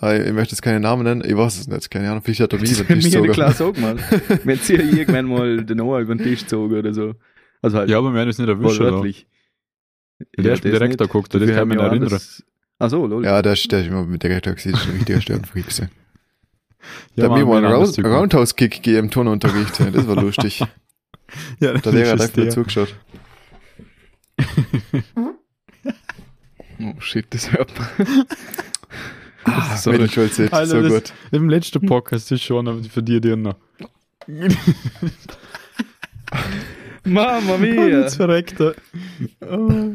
Ah, 0.00 0.14
Ich 0.16 0.32
möchte 0.32 0.52
jetzt 0.54 0.62
keine 0.62 0.80
Namen 0.80 1.04
nennen, 1.04 1.22
ich 1.24 1.36
weiß 1.36 1.58
es 1.60 1.68
nicht, 1.68 1.90
keine 1.90 2.10
Ahnung, 2.10 2.22
vielleicht 2.24 2.40
hat 2.40 2.52
er 2.52 2.58
mich 2.60 2.72
über 2.72 2.82
den 2.84 2.96
haben 2.96 3.00
Tisch 3.00 3.12
wir 3.12 3.18
in 3.20 3.22
der 3.26 3.32
gezogen. 3.32 3.32
Klasse 3.32 3.64
auch 3.66 3.72
gemacht. 3.72 4.44
Wenn 4.44 4.58
sie 4.58 4.74
irgendwann 4.74 5.26
mal 5.26 5.64
den 5.64 5.76
Noah 5.78 6.00
über 6.00 6.14
den 6.14 6.24
Tisch 6.24 6.40
gezogen 6.40 6.74
oder 6.76 6.92
so. 6.92 7.14
Also 7.62 7.78
halt 7.78 7.88
Ja, 7.90 7.98
aber 7.98 8.12
wir 8.12 8.20
haben 8.20 8.26
das 8.28 8.38
nicht 8.38 8.48
erwischt, 8.48 8.80
oder? 8.80 9.02
Der 10.36 10.52
ist 10.54 10.64
mit 10.64 10.72
Direktor 10.74 11.06
geguckt, 11.06 11.34
das 11.34 11.40
kann 11.42 11.50
ich 11.50 11.64
mich 11.64 11.78
erinnern. 11.78 12.20
Ach 12.80 12.90
so, 12.90 13.06
lol. 13.06 13.24
Ja, 13.24 13.40
der 13.40 13.52
ist, 13.52 13.70
der 13.70 13.80
ist 13.82 13.86
immer 13.86 14.04
mit 14.04 14.22
der 14.22 14.30
Rektor 14.30 14.52
gewesen, 14.54 14.72
das 14.72 14.80
ist 14.82 14.88
ein 14.88 14.94
richtiger 14.96 15.20
Störenfreak 15.20 15.64
gewesen. 15.64 15.90
Ja, 17.14 17.28
Da 17.28 17.34
mir 17.34 17.44
Mann, 17.46 17.62
mal 17.62 17.72
einen 17.74 17.96
wir 17.96 18.04
haben. 18.04 18.14
Roundhouse-Kick 18.14 18.72
gegeben 18.72 18.98
im 19.06 19.10
Turnunterricht, 19.10 19.78
das 19.80 20.06
war 20.08 20.20
lustig. 20.20 20.60
Ja, 21.58 21.72
Der 21.72 21.80
das 21.80 21.94
Lehrer 21.94 22.12
hat 22.12 22.20
einfach 22.20 22.36
nur 22.36 22.50
zugeschaut. 22.50 22.94
Oh 26.80 27.00
shit, 27.00 27.26
das 27.30 27.52
hört 27.52 27.72
man. 27.78 27.88
Ah, 29.44 29.76
Sorry. 29.76 29.98
Mittelschulzeit, 29.98 30.52
Alter, 30.52 30.66
so 30.66 30.82
das- 30.82 30.92
gut. 30.92 31.12
Im 31.32 31.48
letzten 31.48 31.84
Podcast 31.86 32.30
ist 32.32 32.42
schon, 32.42 32.66
aber 32.68 32.82
für 32.84 33.02
dir 33.02 33.20
dir 33.20 33.36
noch. 33.36 33.56
Mama 37.04 37.56
mia. 37.58 37.86
Jetzt 37.86 38.16
verreckt 38.16 38.58
er. 38.60 38.74
Oh. 39.40 39.92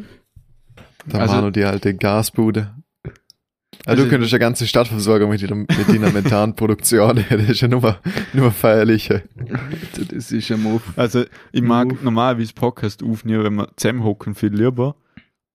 Der 1.06 1.22
Also- 1.22 1.36
Manu, 1.36 1.50
die 1.51 1.63
alte 1.63 1.94
Gasbude. 1.96 2.74
Ja, 3.06 3.12
Also- 3.86 4.03
du 4.03 4.10
könntest 4.10 4.34
eine 4.34 4.39
ganze 4.39 4.68
Stadt 4.68 4.88
versorgen 4.88 5.29
mit, 5.29 5.41
deiner- 5.41 5.56
mit 5.56 5.88
deiner 5.88 6.12
Methanproduktion. 6.13 7.24
Das 7.29 7.50
ist 7.50 7.62
ja 7.62 7.68
nur, 7.68 7.98
nur 8.34 8.51
feierlich. 8.51 9.10
Das 10.12 10.32
ist 10.32 10.51
ein 10.51 10.62
Move. 10.62 10.82
Also, 10.96 11.24
ich 11.51 11.62
mag 11.62 11.91
Uff. 11.94 12.01
normalerweise 12.03 12.53
Podcast 12.53 13.01
aufnehmen, 13.03 13.44
wenn 13.44 13.56
wir 13.56 13.70
zusammenhocken, 13.77 14.36
viel 14.36 14.53
lieber. 14.53 14.96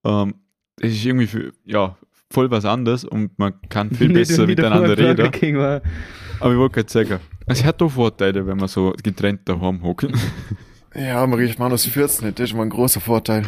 Ähm, 0.04 0.34
das 0.76 0.90
ist 0.90 1.04
irgendwie 1.04 1.26
für, 1.28 1.52
ja, 1.64 1.96
voll 2.34 2.50
was 2.50 2.64
anderes 2.64 3.04
und 3.04 3.38
man 3.38 3.54
kann 3.68 3.90
viel 3.90 4.12
besser 4.12 4.46
miteinander 4.46 4.98
reden. 4.98 5.30
Aber 6.40 6.52
ich 6.52 6.58
wollte 6.58 6.74
gerade 6.84 6.90
sagen, 6.92 7.20
es 7.46 7.64
hat 7.64 7.80
auch 7.80 7.88
Vorteile, 7.90 8.46
wenn 8.46 8.56
man 8.58 8.68
so 8.68 8.92
getrennt 9.02 9.40
daheim 9.48 9.82
hocken. 9.82 10.12
Ja, 10.96 11.26
man 11.26 11.40
riecht 11.40 11.58
Manus 11.58 11.86
14 11.86 12.24
nicht, 12.24 12.38
das 12.38 12.50
ist 12.50 12.56
mal 12.56 12.62
ein 12.62 12.70
großer 12.70 13.00
Vorteil. 13.00 13.42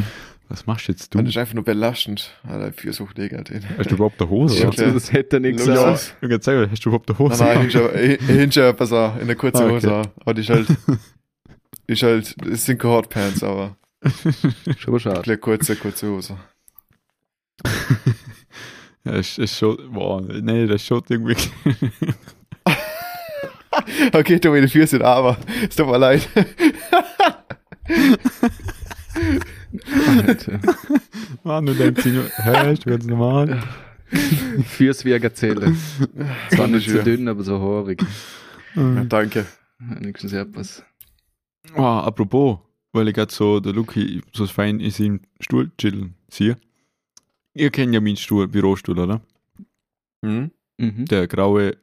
Was 0.49 0.67
machst 0.67 0.89
jetzt 0.89 1.15
du? 1.15 1.19
Das 1.19 1.29
ist 1.29 1.37
einfach 1.37 1.55
nur 1.55 1.63
belastend. 1.63 2.33
Alter, 2.43 2.73
Fürsucht 2.73 3.17
halt 3.19 3.49
hin. 3.49 3.63
Hast 3.79 3.89
du 3.89 3.95
überhaupt 3.95 4.21
eine 4.21 4.29
Hose? 4.31 4.65
Ja, 4.65 4.71
klar. 4.71 4.91
Das 4.91 5.13
hätte 5.13 5.39
nicht 5.39 5.61
Ja. 5.61 5.65
gesagt. 5.67 6.15
Ich 6.17 6.23
wollte 6.23 6.29
gerade 6.29 6.45
sagen, 6.45 6.71
hast 6.73 6.85
du 6.85 6.89
überhaupt 6.89 7.09
eine 7.11 7.19
Nein, 7.29 7.29
Hose? 7.67 7.79
nein, 7.79 8.01
hinter, 8.01 8.33
hinter, 8.33 8.73
pass 8.73 8.93
auf, 8.93 9.21
in 9.21 9.29
der 9.29 9.37
kurzen 9.37 9.63
Ah, 9.63 9.71
Hose. 9.71 9.93
okay. 9.95 10.09
Aber 10.23 10.35
die 10.35 10.41
ist 10.41 10.51
halt, 10.51 10.67
die 11.89 11.93
ist 11.93 12.03
halt, 12.03 12.37
es 12.51 12.65
sind 12.65 12.79
keine 12.81 12.95
Hotpants, 12.95 13.45
aber 13.45 13.77
Schon 14.77 14.89
aber 14.89 14.99
schade. 14.99 15.23
eine 15.25 15.39
kurze, 15.39 15.77
kurze 15.77 16.09
Hose. 16.11 16.37
Ja, 19.07 19.13
es 19.13 19.39
ist 19.39 19.57
schon, 19.57 19.77
boah, 19.93 20.21
nee, 20.21 20.67
das 20.67 20.85
schaut 20.85 21.11
irgendwie. 21.11 21.37
Okay, 24.13 24.41
du, 24.41 24.51
meine 24.51 24.69
Füße 24.69 24.87
sind 24.87 25.03
aber, 25.03 25.37
es 25.69 25.77
tut 25.77 25.87
mir 25.87 25.99
leid. 25.99 26.27
Alter. 30.27 30.61
Mann, 31.45 31.67
du 31.67 31.75
denkst 31.75 32.03
dir 32.03 32.13
nur, 32.15 32.25
hä, 32.37 32.73
ist 32.73 32.87
du 32.87 32.91
ganz 32.91 33.05
normal? 33.05 33.63
Fürs 34.65 35.05
wie 35.05 35.13
eine 35.13 35.21
Gazelle. 35.21 35.77
Zwar 36.51 36.69
nicht 36.69 36.89
so 36.89 37.03
dünn, 37.03 37.29
aber 37.29 37.43
so 37.45 37.61
haarig. 37.61 38.03
Ja, 38.75 39.05
danke. 39.05 39.45
Wenigstens 39.79 40.33
etwas. 40.33 40.83
Oh, 41.77 41.83
apropos, 41.83 42.59
weil 42.93 43.09
ich 43.09 43.15
gerade 43.15 43.33
so, 43.33 43.61
der 43.61 43.75
Luki 43.75 44.23
so 44.33 44.47
fein 44.47 44.81
ist 44.81 45.01
im 45.01 45.21
Stuhl 45.39 45.71
chillen 45.77 46.15
sehe. 46.31 46.57
Ihr 47.57 47.71
kennt 47.71 47.95
ja 47.95 48.01
meinen 48.01 48.17
Stuhl, 48.17 48.49
Bürostuhl, 48.49 48.99
oder? 48.99 49.21
Hm? 50.25 50.51
Mhm. 50.79 51.05
Der 51.07 51.27
graue, 51.27 51.77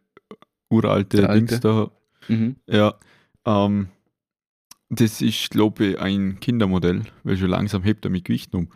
uralte 0.69 1.17
Der 1.17 1.29
alte. 1.29 1.45
Dings 1.47 1.59
da. 1.61 1.91
Mhm. 2.27 2.55
Ja, 2.67 2.95
ähm, 3.45 3.87
das 4.89 5.21
ist, 5.21 5.49
glaube 5.49 5.85
ich, 5.85 5.99
ein 5.99 6.39
Kindermodell, 6.39 7.01
weil 7.23 7.37
schon 7.37 7.49
langsam 7.49 7.83
hebt 7.83 8.05
er 8.05 8.11
mit 8.11 8.25
Gewicht 8.25 8.53
um. 8.53 8.69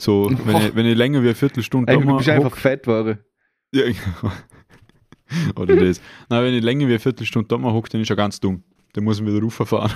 So, 0.00 0.30
wenn, 0.44 0.56
ich, 0.56 0.74
wenn 0.74 0.86
ich 0.86 0.96
länger 0.96 1.22
wie 1.22 1.26
eine 1.26 1.34
Viertelstunde 1.34 1.92
Eigentlich 1.92 2.06
da 2.06 2.16
bist 2.16 2.26
du 2.26 2.30
mal 2.32 2.36
einfach 2.36 2.50
hock- 2.52 2.58
fett 2.60 2.82
geworden. 2.84 3.18
Ja. 3.72 3.82
Oder 5.56 5.74
das. 5.76 6.00
Nein, 6.28 6.44
wenn 6.44 6.54
ich 6.54 6.62
länger 6.62 6.86
wie 6.86 6.92
eine 6.92 7.00
Viertelstunde 7.00 7.48
da 7.48 7.58
mal 7.58 7.72
hocke, 7.72 7.88
dann 7.90 8.00
ist 8.02 8.10
er 8.10 8.14
ganz 8.14 8.38
dumm. 8.38 8.62
Dann 8.92 9.02
muss 9.02 9.18
ich 9.18 9.26
wieder 9.26 9.40
rauffahren. 9.42 9.90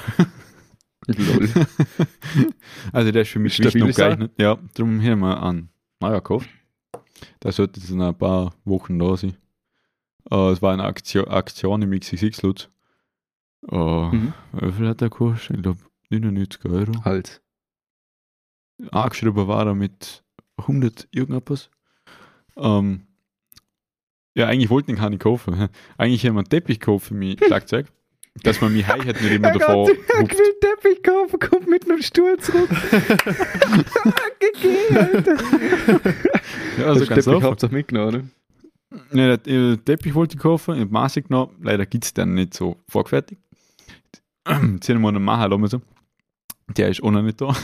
Lol. 1.07 1.49
also 2.93 3.13
der 3.13 3.23
ist 3.23 3.29
für 3.31 3.39
mich 3.39 3.55
schlicht 3.55 3.77
noch 3.77 3.95
geeignet. 3.95 4.33
Ja, 4.39 4.59
darum 4.75 5.01
haben 5.01 5.21
wir 5.21 5.41
an 5.41 5.69
Neuer 6.01 6.21
gekauft. 6.21 6.49
Der 7.43 7.53
sollte 7.53 7.81
jetzt 7.81 7.91
in 7.91 8.01
ein 8.03 8.17
paar 8.17 8.55
Wochen 8.65 8.99
da 8.99 9.17
sein. 9.17 9.37
Äh, 10.31 10.51
es 10.51 10.63
war 10.63 10.73
eine 10.73 10.85
Aktion, 10.85 11.27
Aktion 11.29 11.83
im 11.83 11.91
XXX 11.99 12.43
Lutz. 12.43 12.69
Äh, 13.71 13.77
Mhm. 13.77 14.33
Wie 14.53 14.73
viel 14.73 14.89
hat 14.89 15.01
der 15.01 15.11
gekostet? 15.11 15.57
Ich 15.57 15.63
glaube 15.63 15.81
99 16.11 16.65
Euro. 16.67 17.05
Halt. 17.05 17.43
angeschrieben 18.93 19.49
war 19.49 19.67
er 19.67 19.75
mit 19.75 20.25
100 20.59 21.09
irgendetwas. 21.11 21.71
Ähm, 22.57 23.07
ja, 24.35 24.47
eigentlich 24.47 24.71
wollte 24.71 24.91
ich 24.93 24.97
ihn 24.97 25.01
gar 25.01 25.11
nicht 25.11 25.23
kaufen. 25.23 25.69
Eigentlich 25.99 26.23
hätte 26.23 26.33
man 26.33 26.45
einen 26.45 26.51
Teppich 26.51 26.79
gekauft 26.79 27.07
für 27.09 27.15
mein 27.15 27.37
Schlagzeug, 27.39 27.87
dass 28.43 28.61
man 28.61 28.73
mich 28.73 28.87
heim 28.87 29.05
hat 29.05 29.21
nicht 29.21 29.33
immer 29.33 29.53
davor 29.53 29.75
ruft. 29.75 29.95
Teppich 30.61 31.03
kaufen, 31.03 31.39
kommt 31.39 31.69
mit 31.69 31.89
einem 31.89 32.03
Stuhl 32.03 32.37
zurück. 32.39 32.69
GG, 34.41 34.97
Alter. 34.97 35.37
Ja, 36.79 36.85
also 36.87 37.07
ganz 37.07 37.25
Teppich. 37.25 37.43
Hauptsache 37.43 37.73
mitgenommen, 37.73 38.31
Ja, 39.13 39.37
der, 39.37 39.39
der 39.39 39.85
Teppich 39.85 40.15
wollte 40.15 40.37
ich 40.37 40.43
kaufen, 40.43 40.75
ich 40.75 40.81
habe 40.81 40.91
Maße 40.91 41.23
genommen, 41.23 41.57
leider 41.63 41.87
gibt 41.87 42.05
es 42.05 42.15
dann 42.15 42.35
nicht 42.35 42.55
so 42.55 42.77
vorgefertigt. 42.89 43.41
Jetzt 44.49 44.89
haben 44.89 45.01
wir 45.01 45.09
einen 45.09 45.23
Macher 45.23 45.49
lassen 45.49 45.61
müssen. 45.61 45.83
Der 46.77 46.89
ist 46.89 47.03
auch 47.03 47.11
noch 47.11 47.23
nicht 47.23 47.41
da. 47.41 47.55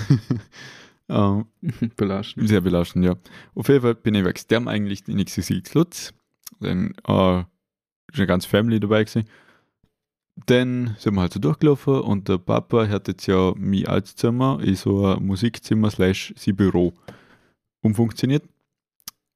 ähm? 1.09 1.47
Belastend. 1.97 2.49
Sehr 2.49 2.61
belastend, 2.61 3.05
ja. 3.05 3.15
Auf 3.55 3.69
jeden 3.69 3.83
Fall 3.83 3.95
bin 3.95 4.15
ich 4.15 4.25
extern 4.25 4.69
eigentlich 4.69 5.07
in 5.09 5.23
XXX 5.23 5.75
Lutz. 5.75 6.15
Dann 6.61 6.95
äh, 7.07 7.41
ist 7.41 8.19
eine 8.19 8.27
ganze 8.27 8.49
Family 8.49 8.81
dabei 8.81 9.05
gewesen. 9.05 9.29
Dann 10.37 10.97
sind 10.99 11.15
wir 11.15 11.21
halt 11.21 11.33
so 11.33 11.39
durchgelaufen 11.39 12.01
und 12.01 12.29
der 12.29 12.39
Papa 12.39 12.89
hat 12.89 13.09
jetzt 13.09 13.27
ja 13.27 13.53
mein 13.57 13.87
altes 13.87 14.17
Zimmer 14.17 14.61
in 14.63 14.75
so 14.75 15.07
ein 15.07 15.25
Musikzimmer 15.25 15.91
slash 15.91 16.35
sein 16.37 16.57
Büro 16.57 16.93
umfunktioniert. 17.83 18.45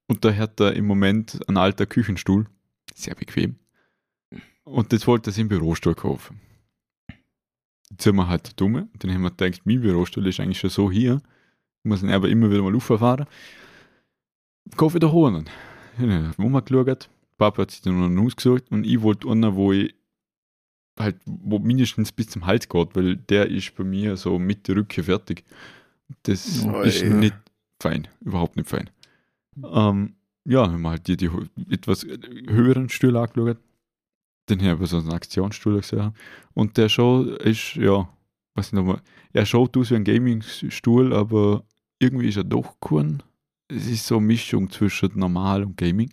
Und 0.09 0.25
da 0.25 0.35
hat 0.35 0.59
er 0.61 0.75
im 0.75 0.87
Moment 0.87 1.39
einen 1.47 1.59
alten 1.59 1.89
Küchenstuhl. 1.89 2.47
Sehr 2.95 3.15
bequem. 3.15 3.57
Und 4.65 4.93
jetzt 4.93 5.07
wollte 5.07 5.31
er 5.31 5.33
sich 5.33 5.41
einen 5.41 5.51
Bürostuhl 5.51 5.95
kaufen. 5.95 6.41
Jetzt 7.91 8.03
sind 8.05 8.17
wir 8.17 8.29
halt 8.29 8.59
dumme. 8.61 8.89
Dann 8.99 9.13
haben 9.13 9.23
wir 9.23 9.31
gedacht, 9.31 9.63
mein 9.65 9.81
Bürostuhl 9.81 10.27
ist 10.27 10.41
eigentlich 10.41 10.59
schon 10.59 10.71
so 10.71 10.91
hier. 10.91 11.21
Ich 11.85 11.89
muss 11.89 12.03
ihn 12.03 12.11
aber 12.11 12.29
immer 12.29 12.51
wieder 12.51 12.63
mal 12.63 12.75
auffahren. 12.75 13.27
Kauf 14.77 14.95
wieder 14.95 15.13
holen. 15.13 15.49
Ich 15.97 16.03
habe 16.03 16.35
rumgeschaut. 16.39 17.09
Papa 17.39 17.63
hat 17.63 17.71
sich 17.71 17.83
dann 17.83 17.99
noch 17.99 18.07
einen 18.07 18.19
ausgesucht 18.19 18.65
und 18.71 18.85
ich 18.85 19.01
wollte 19.01 19.29
einen, 19.29 19.55
wo 19.55 19.73
ich 19.73 19.95
halt, 20.99 21.17
wo 21.27 21.59
mindestens 21.59 22.13
bis 22.13 22.29
zum 22.29 22.47
Hals 22.47 22.69
geht, 22.69 22.95
weil 22.97 23.17
der 23.17 23.49
ist 23.49 23.75
bei 23.77 23.85
mir 23.85 24.17
so 24.17 24.39
mit 24.39 24.69
der 24.69 24.77
Rücke 24.77 25.03
fertig. 25.03 25.45
Das 26.25 26.65
Oh, 26.67 26.81
ist 26.83 27.03
ey. 27.03 27.11
nicht 27.11 27.35
fein, 27.81 28.09
überhaupt 28.21 28.57
nicht 28.57 28.69
fein. 28.69 28.91
Ähm, 29.63 30.15
ja, 30.45 30.71
haben 30.71 30.81
wir 30.83 30.91
halt 30.91 31.07
die, 31.07 31.17
die 31.17 31.31
etwas 31.71 32.05
höheren 32.05 32.89
Stühle 32.89 33.21
angeschaut. 33.21 33.59
Den 34.49 34.61
ich 34.61 34.89
so 34.89 34.97
einen 34.97 35.13
Aktionsstuhl 35.13 35.77
gesehen. 35.81 36.15
Und 36.55 36.77
der 36.79 36.89
schon 36.89 37.37
ist, 37.37 37.75
ja, 37.75 38.09
weiß 38.55 38.73
nicht 38.73 38.81
nochmal, 38.83 39.03
er 39.35 39.45
schaut 39.45 39.77
aus 39.77 39.91
wie 39.91 39.97
ein 39.97 40.05
Gaming-Stuhl, 40.05 41.13
aber 41.13 41.65
irgendwie 41.99 42.29
ist 42.29 42.37
er 42.39 42.45
doch 42.45 42.81
kein. 42.81 43.23
Es 43.69 43.87
ist 43.87 44.07
so 44.07 44.17
eine 44.17 44.27
Mischung 44.27 44.71
zwischen 44.71 45.11
normal 45.19 45.65
und 45.65 45.77
Gaming. 45.77 46.11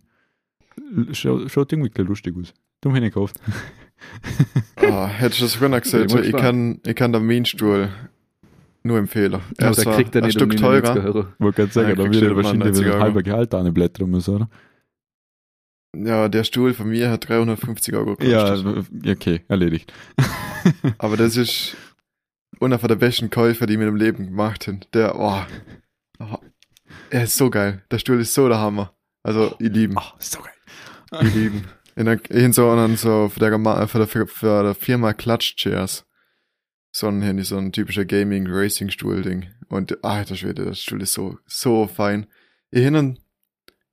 Schaut, 1.13 1.49
schaut 1.49 1.71
irgendwie 1.71 2.01
lustig 2.01 2.35
aus. 2.35 2.53
Darum 2.81 2.95
habe 2.97 3.05
ich 3.05 3.11
ihn 3.11 3.13
gekauft. 3.13 3.39
Ah, 4.75 5.07
hätte 5.07 5.33
ich 5.33 5.39
das 5.39 5.59
noch 5.59 5.81
gesagt. 5.81 6.13
Ich 6.13 6.19
Ich 6.29 6.35
kann, 6.35 6.79
ich 6.85 6.95
kann 6.95 7.11
den 7.13 7.25
Mainstuhl 7.25 7.89
nur 8.83 8.99
empfehlen. 8.99 9.41
Ja, 9.59 9.71
ist 9.71 9.85
er 9.85 9.97
ein 9.97 10.05
nicht 10.23 10.33
Stück 10.33 10.51
um 10.51 10.57
teurer. 10.57 10.95
99 10.95 11.15
Euro. 11.15 11.27
Wollte 11.39 11.55
gerade 11.55 11.71
sagen, 11.71 11.89
Ja, 11.89 11.95
da 11.95 12.03
würde 12.03 12.25
er 12.25 12.35
wahrscheinlich 12.35 12.65
90 12.65 12.85
wieder 12.85 12.95
ein 12.95 13.01
halber 13.01 13.23
Gehalt 13.23 13.53
anblättern 13.53 14.09
müssen, 14.09 14.35
oder? 14.35 14.49
Ja, 15.95 16.27
der 16.27 16.43
Stuhl 16.43 16.73
von 16.73 16.89
mir 16.89 17.09
hat 17.09 17.27
350 17.27 17.95
Euro 17.95 18.15
gekostet. 18.15 18.85
Ja, 19.05 19.11
okay, 19.11 19.41
erledigt. 19.47 19.93
Aber 20.97 21.17
das 21.17 21.37
ist 21.37 21.75
einer 22.59 22.79
von 22.79 22.89
der 22.89 22.95
besten 22.95 23.29
Käufer, 23.29 23.65
die 23.65 23.73
ich 23.73 23.79
in 23.79 23.85
meinem 23.85 23.95
Leben 23.95 24.25
gemacht 24.27 24.67
haben. 24.67 24.81
Der, 24.93 25.17
oh, 25.17 25.41
oh, 26.19 26.37
er 27.09 27.23
ist 27.23 27.37
so 27.37 27.49
geil. 27.49 27.83
Der 27.91 27.99
Stuhl 27.99 28.19
ist 28.19 28.33
so 28.33 28.47
der 28.47 28.59
Hammer. 28.59 28.93
Also, 29.23 29.55
ich 29.59 29.69
lieben. 29.69 29.95
Oh, 29.97 30.13
so 30.19 30.39
geil. 30.39 31.23
Ich 31.27 31.33
lieben. 31.33 31.63
In 31.95 32.05
der, 32.05 32.29
in 32.29 32.51
so, 32.51 32.69
einen, 32.69 32.97
so, 32.97 33.29
für 33.29 33.39
der, 33.39 33.87
für 33.87 33.97
der, 33.99 34.27
für 34.27 34.63
der 34.63 34.75
Firma 34.75 35.13
Clutch 35.13 35.55
Chairs. 35.55 36.05
So 36.91 37.07
ein 37.07 37.21
Handy, 37.21 37.43
so 37.43 37.57
ein 37.57 37.71
typischer 37.71 38.05
Gaming-Racing-Stuhl-Ding. 38.05 39.47
Und, 39.69 40.03
alter 40.03 40.35
Schwede, 40.35 40.65
der 40.65 40.73
Stuhl 40.73 41.01
ist 41.01 41.13
so, 41.13 41.39
so 41.45 41.87
fein. 41.87 42.27
Ich 42.71 42.81
hin 42.81 43.19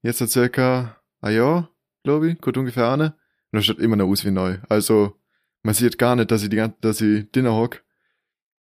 jetzt 0.02 0.20
hat 0.20 0.30
circa 0.30 0.96
ein 1.20 1.36
Jahr, 1.36 1.70
glaube 2.02 2.30
ich, 2.30 2.40
gut 2.40 2.56
ungefähr 2.56 2.90
eine. 2.90 3.14
Und 3.50 3.58
das 3.58 3.66
schaut 3.66 3.78
immer 3.78 3.96
noch 3.96 4.06
aus 4.06 4.24
wie 4.24 4.30
neu. 4.30 4.58
Also, 4.68 5.16
man 5.62 5.74
sieht 5.74 5.98
gar 5.98 6.16
nicht, 6.16 6.30
dass 6.30 6.42
ich 6.42 6.48
die 6.48 6.56
ganze, 6.56 6.76
dass 6.80 7.00
ich 7.00 7.30
Dinner 7.30 7.54
hock. 7.54 7.82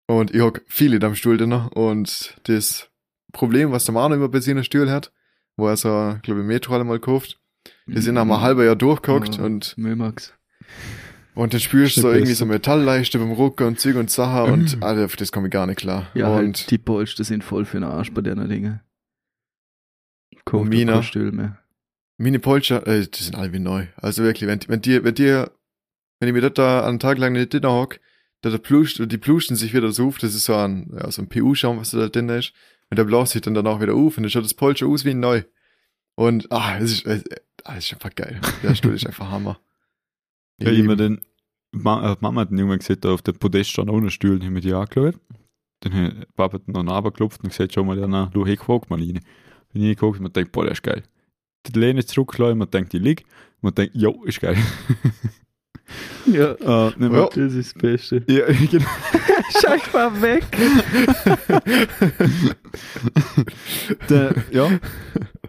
Und 0.08 0.34
ich 0.34 0.42
hock 0.42 0.62
viele 0.68 1.04
am 1.06 1.16
Stuhl 1.16 1.38
dinner. 1.38 1.76
Und 1.76 2.38
das 2.44 2.90
Problem, 3.32 3.72
was 3.72 3.86
der 3.86 3.94
Manu 3.94 4.16
immer 4.16 4.30
bei 4.30 4.40
seinen 4.40 4.64
Stuhl 4.64 4.90
hat, 4.92 5.12
wo 5.56 5.68
er 5.68 5.78
so, 5.78 6.18
glaube 6.22 6.42
ich, 6.42 6.46
Metro 6.46 6.84
mal 6.84 7.00
gekauft, 7.00 7.41
wir 7.86 8.02
sind 8.02 8.16
nach 8.16 8.22
einem 8.22 8.42
halben 8.42 8.64
Jahr 8.66 8.76
durchgehockt 8.76 9.38
Ja. 9.38 9.44
und, 9.44 9.78
Müllmax. 9.78 10.34
und 11.36 11.54
dann 11.54 11.60
spürst 11.60 11.98
du 11.98 12.02
so 12.02 12.12
irgendwie 12.12 12.34
so 12.34 12.46
Metallleichte 12.46 13.20
beim 13.20 13.32
Rucker 13.32 13.68
und 13.68 13.80
Züge 13.80 14.00
und 14.00 14.10
Sachen 14.12 14.52
und, 14.54 14.78
Mhm. 14.78 14.84
Alter, 14.84 15.06
auf 15.06 15.16
das 15.16 15.32
komme 15.32 15.48
ich 15.48 15.52
gar 15.54 15.68
nicht 15.68 15.80
klar. 15.80 16.08
Ja, 16.14 16.28
und, 16.30 16.36
halt, 16.36 16.72
die 16.72 16.78
Polster 16.78 17.24
sind 17.24 17.44
voll 17.44 17.66
für 17.66 17.78
den 17.78 17.84
Arsch 17.86 18.12
bei. 18.12 18.22
Kauft 20.46 20.64
Und 20.64 20.72
doch 20.72 20.78
Mina? 20.78 21.32
mehr. 21.32 21.58
Meine 22.18 22.40
Polster, 22.40 22.86
äh, 22.88 23.08
die 23.08 23.24
sind 23.24 23.36
alle 23.36 23.52
wie 23.54 23.60
neu. 23.60 23.88
Also 23.96 24.24
wirklich, 24.24 24.48
wenn, 24.48 24.60
wenn 24.68 24.82
dir, 24.82 25.04
wenn 25.04 25.16
dir, 25.16 25.52
wenn 26.20 26.30
ich 26.30 26.34
mir 26.34 26.42
das 26.42 26.54
da 26.54 26.86
einen 26.88 27.00
Tag 27.00 27.18
lang 27.18 27.34
nicht 27.34 27.54
Dinner 27.54 27.72
hock, 27.72 28.00
da 28.42 28.50
der 28.50 28.58
pluscht, 28.58 29.00
die 29.04 29.18
pluschen 29.18 29.56
sich 29.56 29.74
wieder 29.74 29.92
so 29.92 30.08
auf, 30.08 30.18
das 30.18 30.34
ist 30.36 30.46
so 30.46 30.56
ein, 30.56 30.92
ja, 30.94 31.10
so 31.12 31.22
ein 31.22 31.30
PU-Schaum, 31.30 31.78
was 31.80 31.92
da 31.92 32.08
drin 32.10 32.30
ist, 32.30 32.54
und 32.90 32.98
der 32.98 33.06
bläst 33.06 33.34
sich 33.34 33.42
dann 33.42 33.54
danach 33.54 33.82
wieder 33.82 33.94
auf, 33.94 34.18
und 34.18 34.24
dann 34.24 34.30
schaut 34.30 34.44
das 34.44 34.54
Polster 34.54 34.88
aus 34.88 35.06
wie 35.06 35.14
neu. 35.14 35.44
Und, 36.16 36.52
ah, 36.52 36.78
es 36.80 36.92
ist, 36.92 37.06
äh, 37.06 37.22
ah, 37.64 37.76
das 37.76 37.86
ist 37.86 37.94
einfach 37.94 38.14
geil. 38.16 38.40
Der 38.64 38.76
Stuhl 38.76 38.94
ist 38.96 39.06
einfach 39.08 39.30
Hammer. 39.32 39.60
Ich 40.58 40.68
Ja, 40.68 40.74
immer 40.74 40.92
ihn. 40.94 40.98
den, 40.98 41.22
Ma, 41.72 42.12
äh, 42.12 42.18
Mama 42.20 42.42
hat 42.42 42.52
irgendwann 42.52 42.78
gesagt, 42.80 43.04
da 43.06 43.14
auf 43.14 43.22
der 43.24 43.32
Podest 43.34 43.72
stand 43.72 43.90
ohne 43.90 44.12
Stuhl, 44.12 44.32
und 44.36 44.44
haben 44.44 44.54
wir 44.54 44.62
die 44.62 44.74
angeschaut. 44.74 45.16
Dann 45.80 45.94
hat 45.94 46.36
Papa 46.36 46.60
noch 46.68 46.82
runtergeklopft 46.82 47.42
und 47.44 47.50
gesagt, 47.50 47.74
schau 47.74 47.84
mal, 47.84 47.96
na, 48.08 48.30
du, 48.32 48.46
hey, 48.46 48.56
guck 48.58 48.88
mal 48.90 49.00
rein. 49.00 49.20
Bin 49.74 49.82
ich 49.84 49.96
geguckt 49.96 50.18
und 50.20 50.24
man 50.24 50.34
denkt, 50.34 50.52
boah, 50.52 50.64
der 50.64 50.74
ist 50.74 50.84
geil. 50.84 51.02
Die 51.66 51.80
Lehne 51.80 52.06
zurückschlagen, 52.06 52.58
man 52.60 52.70
denkt, 52.70 52.94
die 52.94 53.00
liegt. 53.00 53.26
Man 53.62 53.74
denkt, 53.74 53.96
jo, 53.96 54.24
ist 54.26 54.40
geil. 54.42 54.58
Ja, 56.26 56.54
äh, 56.54 56.92
nehmen 56.98 57.12
wir- 57.12 57.20
Ja. 57.24 57.30
das 57.48 57.54
ist 57.54 57.76
das 57.76 57.82
Beste. 57.82 58.24
ja, 58.28 58.46
genau. 58.72 58.86
Schau 59.60 59.74
ich 59.76 59.92
mal 59.92 60.22
weg. 60.22 60.46
der, 64.10 64.36
ja, 64.52 64.70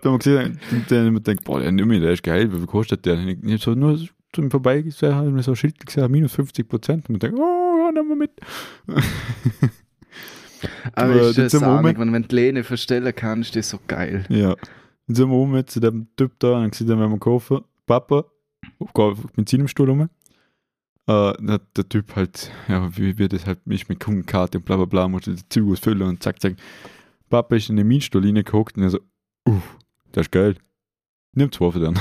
da 0.03 0.11
haben 0.11 0.25
wir 0.25 0.51
gesehen, 0.51 0.61
der 0.91 1.11
man 1.11 1.23
denkt, 1.23 1.45
boah, 1.45 1.61
der 1.61 1.73
Nummer, 1.73 1.99
der 1.99 2.13
ist 2.13 2.23
geil, 2.23 2.53
wie 2.53 2.57
viel 2.57 2.67
kostet 2.67 3.07
der? 3.07 3.15
Und 3.15 3.29
ich 3.29 3.39
ich 3.43 3.63
so 3.63 3.75
nur 3.75 3.97
so 3.97 4.09
im 4.37 4.51
Vorbeigesehen, 4.51 5.15
habe 5.15 5.31
mir 5.31 5.43
so 5.43 5.53
ein 5.53 5.57
Schild 5.57 5.85
gesehen, 5.85 6.11
minus 6.11 6.35
50 6.35 6.69
Prozent. 6.69 7.09
Und 7.09 7.15
man 7.15 7.21
denkt, 7.21 7.39
oh, 7.39 7.79
ja, 7.79 7.93
nehmen 7.93 8.09
wir 8.09 8.17
mit. 8.17 8.33
Aber 10.95 11.13
Aber 11.13 11.21
ist 11.29 11.39
das 11.39 11.53
zum 11.53 11.65
Moment- 11.65 11.99
wenn 11.99 12.13
wenn 12.13 12.23
du 12.23 12.29
die 12.29 12.35
Lehne 12.35 12.65
verstellen 12.65 13.13
kannst, 13.15 13.51
ist 13.51 13.57
das 13.57 13.71
so 13.71 13.79
geil. 13.87 14.25
Ja. 14.29 14.57
Dann 15.07 15.15
sind 15.17 15.29
wir 15.31 15.37
um 15.37 15.55
jetzt 15.55 15.73
zu 15.73 15.81
dem 15.81 16.09
Typ 16.17 16.33
da 16.39 16.59
und 16.59 16.71
gesagt, 16.71 16.89
wenn 16.89 16.99
wir 16.99 17.19
kaufen, 17.19 17.61
Papa, 17.87 18.25
mit 19.37 19.49
seinem 19.49 19.69
Stuhl 19.69 19.91
um. 19.91 20.03
Äh, 20.03 20.09
dann 21.07 21.51
hat 21.51 21.63
der 21.77 21.89
Typ 21.89 22.15
halt, 22.17 22.51
ja, 22.69 22.97
wie 22.97 23.19
wird 23.19 23.33
das 23.33 23.47
halt 23.47 23.59
ist 23.67 23.89
mit 23.89 24.01
Kundenkarte 24.01 24.59
und 24.59 24.65
bla 24.65 24.77
bla 24.77 24.85
bla, 24.85 25.09
musste 25.09 25.35
die 25.35 25.49
Züge 25.49 25.73
ausfüllen 25.73 26.03
und 26.03 26.23
zack, 26.23 26.41
zack. 26.41 26.55
Papa 27.29 27.57
ist 27.57 27.71
in 27.71 27.77
den 27.77 27.89
Mietstuhl 27.89 28.25
reingeguckt 28.25 28.77
und 28.77 28.85
er 28.85 28.91
so, 28.91 29.01
uh, 29.49 29.61
das 30.13 30.27
ist 30.27 30.33
geil. 30.33 30.57
Nimm 31.35 31.51
zwei 31.51 31.71
für 31.71 31.81
den. 31.81 31.95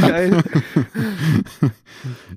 geil. 0.00 0.42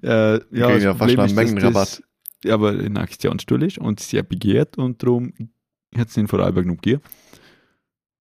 äh, 0.04 0.34
ja, 0.58 0.78
ja 0.78 0.94
das 0.94 0.98
fast 0.98 1.18
einen 1.18 1.36
Mengenrabatt. 1.36 2.02
das 2.44 2.52
aber 2.52 2.72
ein 2.72 2.98
Aktionsstuhl 2.98 3.64
ist 3.64 3.78
und 3.78 4.00
sehr 4.00 4.24
begehrt 4.24 4.78
und 4.78 5.02
darum 5.02 5.34
hat 5.96 6.10
es 6.10 6.18
ihn 6.18 6.28
vor 6.28 6.40
allem 6.40 6.56
genug 6.56 6.82
gegeben. 6.82 7.02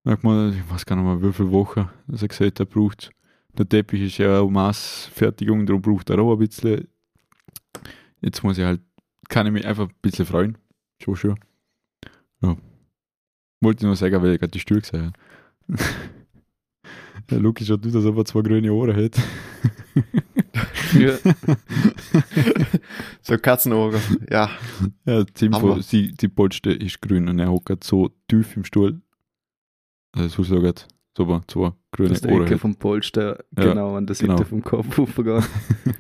Sag 0.05 0.23
mal, 0.23 0.53
ich 0.55 0.71
weiß 0.71 0.87
gar 0.87 0.97
nicht 0.97 1.05
mehr, 1.05 1.21
wie 1.21 1.33
viele 1.33 1.51
Wochen 1.51 1.89
dass 2.07 2.23
er 2.23 2.29
gesagt 2.29 2.61
hat, 2.61 2.71
braucht. 2.71 3.11
Der 3.59 3.69
Teppich 3.69 4.03
ist 4.03 4.19
ja 4.19 4.41
auch 4.41 4.51
Maßfertigung, 4.51 5.67
darum 5.67 5.83
braucht 5.83 6.11
er 6.11 6.19
auch 6.19 6.33
ein 6.33 6.39
bisschen. 6.39 6.89
Jetzt 8.21 8.43
muss 8.43 8.59
ich 8.59 8.65
halt, 8.65 8.81
kann 9.29 9.47
ich 9.47 9.53
mich 9.53 9.67
einfach 9.67 9.89
ein 9.89 9.95
bisschen 10.03 10.27
freuen. 10.27 10.59
Schon, 11.03 11.17
schon. 11.17 11.39
Ja. 12.43 12.57
Wollte 13.61 13.81
ich 13.81 13.87
nur 13.87 13.97
sagen, 13.97 14.23
weil 14.23 14.35
ich 14.35 14.41
gerade 14.41 14.51
die 14.51 14.61
Stühle 14.61 14.81
gesehen 14.81 15.07
habe. 15.07 15.13
Der 17.31 17.41
Luki 17.41 17.65
schaut 17.65 17.85
aus, 17.87 17.95
als 17.95 18.05
ob 18.05 18.19
er 18.19 18.25
zwei 18.25 18.43
grüne 18.43 18.73
Ohren 18.73 18.97
hat. 18.97 19.17
Ja. 20.99 21.17
So 23.23 23.37
Katzenauge. 23.39 24.01
Ja. 24.31 24.51
Ja, 25.05 25.25
Hammer. 25.53 25.83
sie, 25.83 26.13
die 26.13 26.29
Polster 26.29 26.81
ist 26.81 27.03
grün 27.03 27.29
und 27.29 27.41
er 27.41 27.51
hockt 27.51 27.83
so 27.83 28.11
tief 28.29 28.57
im 28.57 28.65
Stuhl. 28.65 29.01
Also, 30.13 30.45
so 30.45 30.73
so 31.17 31.29
war 31.29 31.43
zwei 31.49 31.73
grüne 31.91 32.11
Das 32.11 32.19
ist 32.19 32.25
die 32.25 32.29
Ecke 32.29 32.43
Ohren. 32.43 32.59
vom 32.59 32.77
Polster 32.77 33.45
Ja, 33.57 33.65
genau 33.65 33.97
an 33.97 34.07
der 34.07 34.15
Seite 34.15 34.29
genau. 34.35 34.45
vom 34.45 34.63
Kopf 34.63 34.99
aufgegangen. 34.99 35.47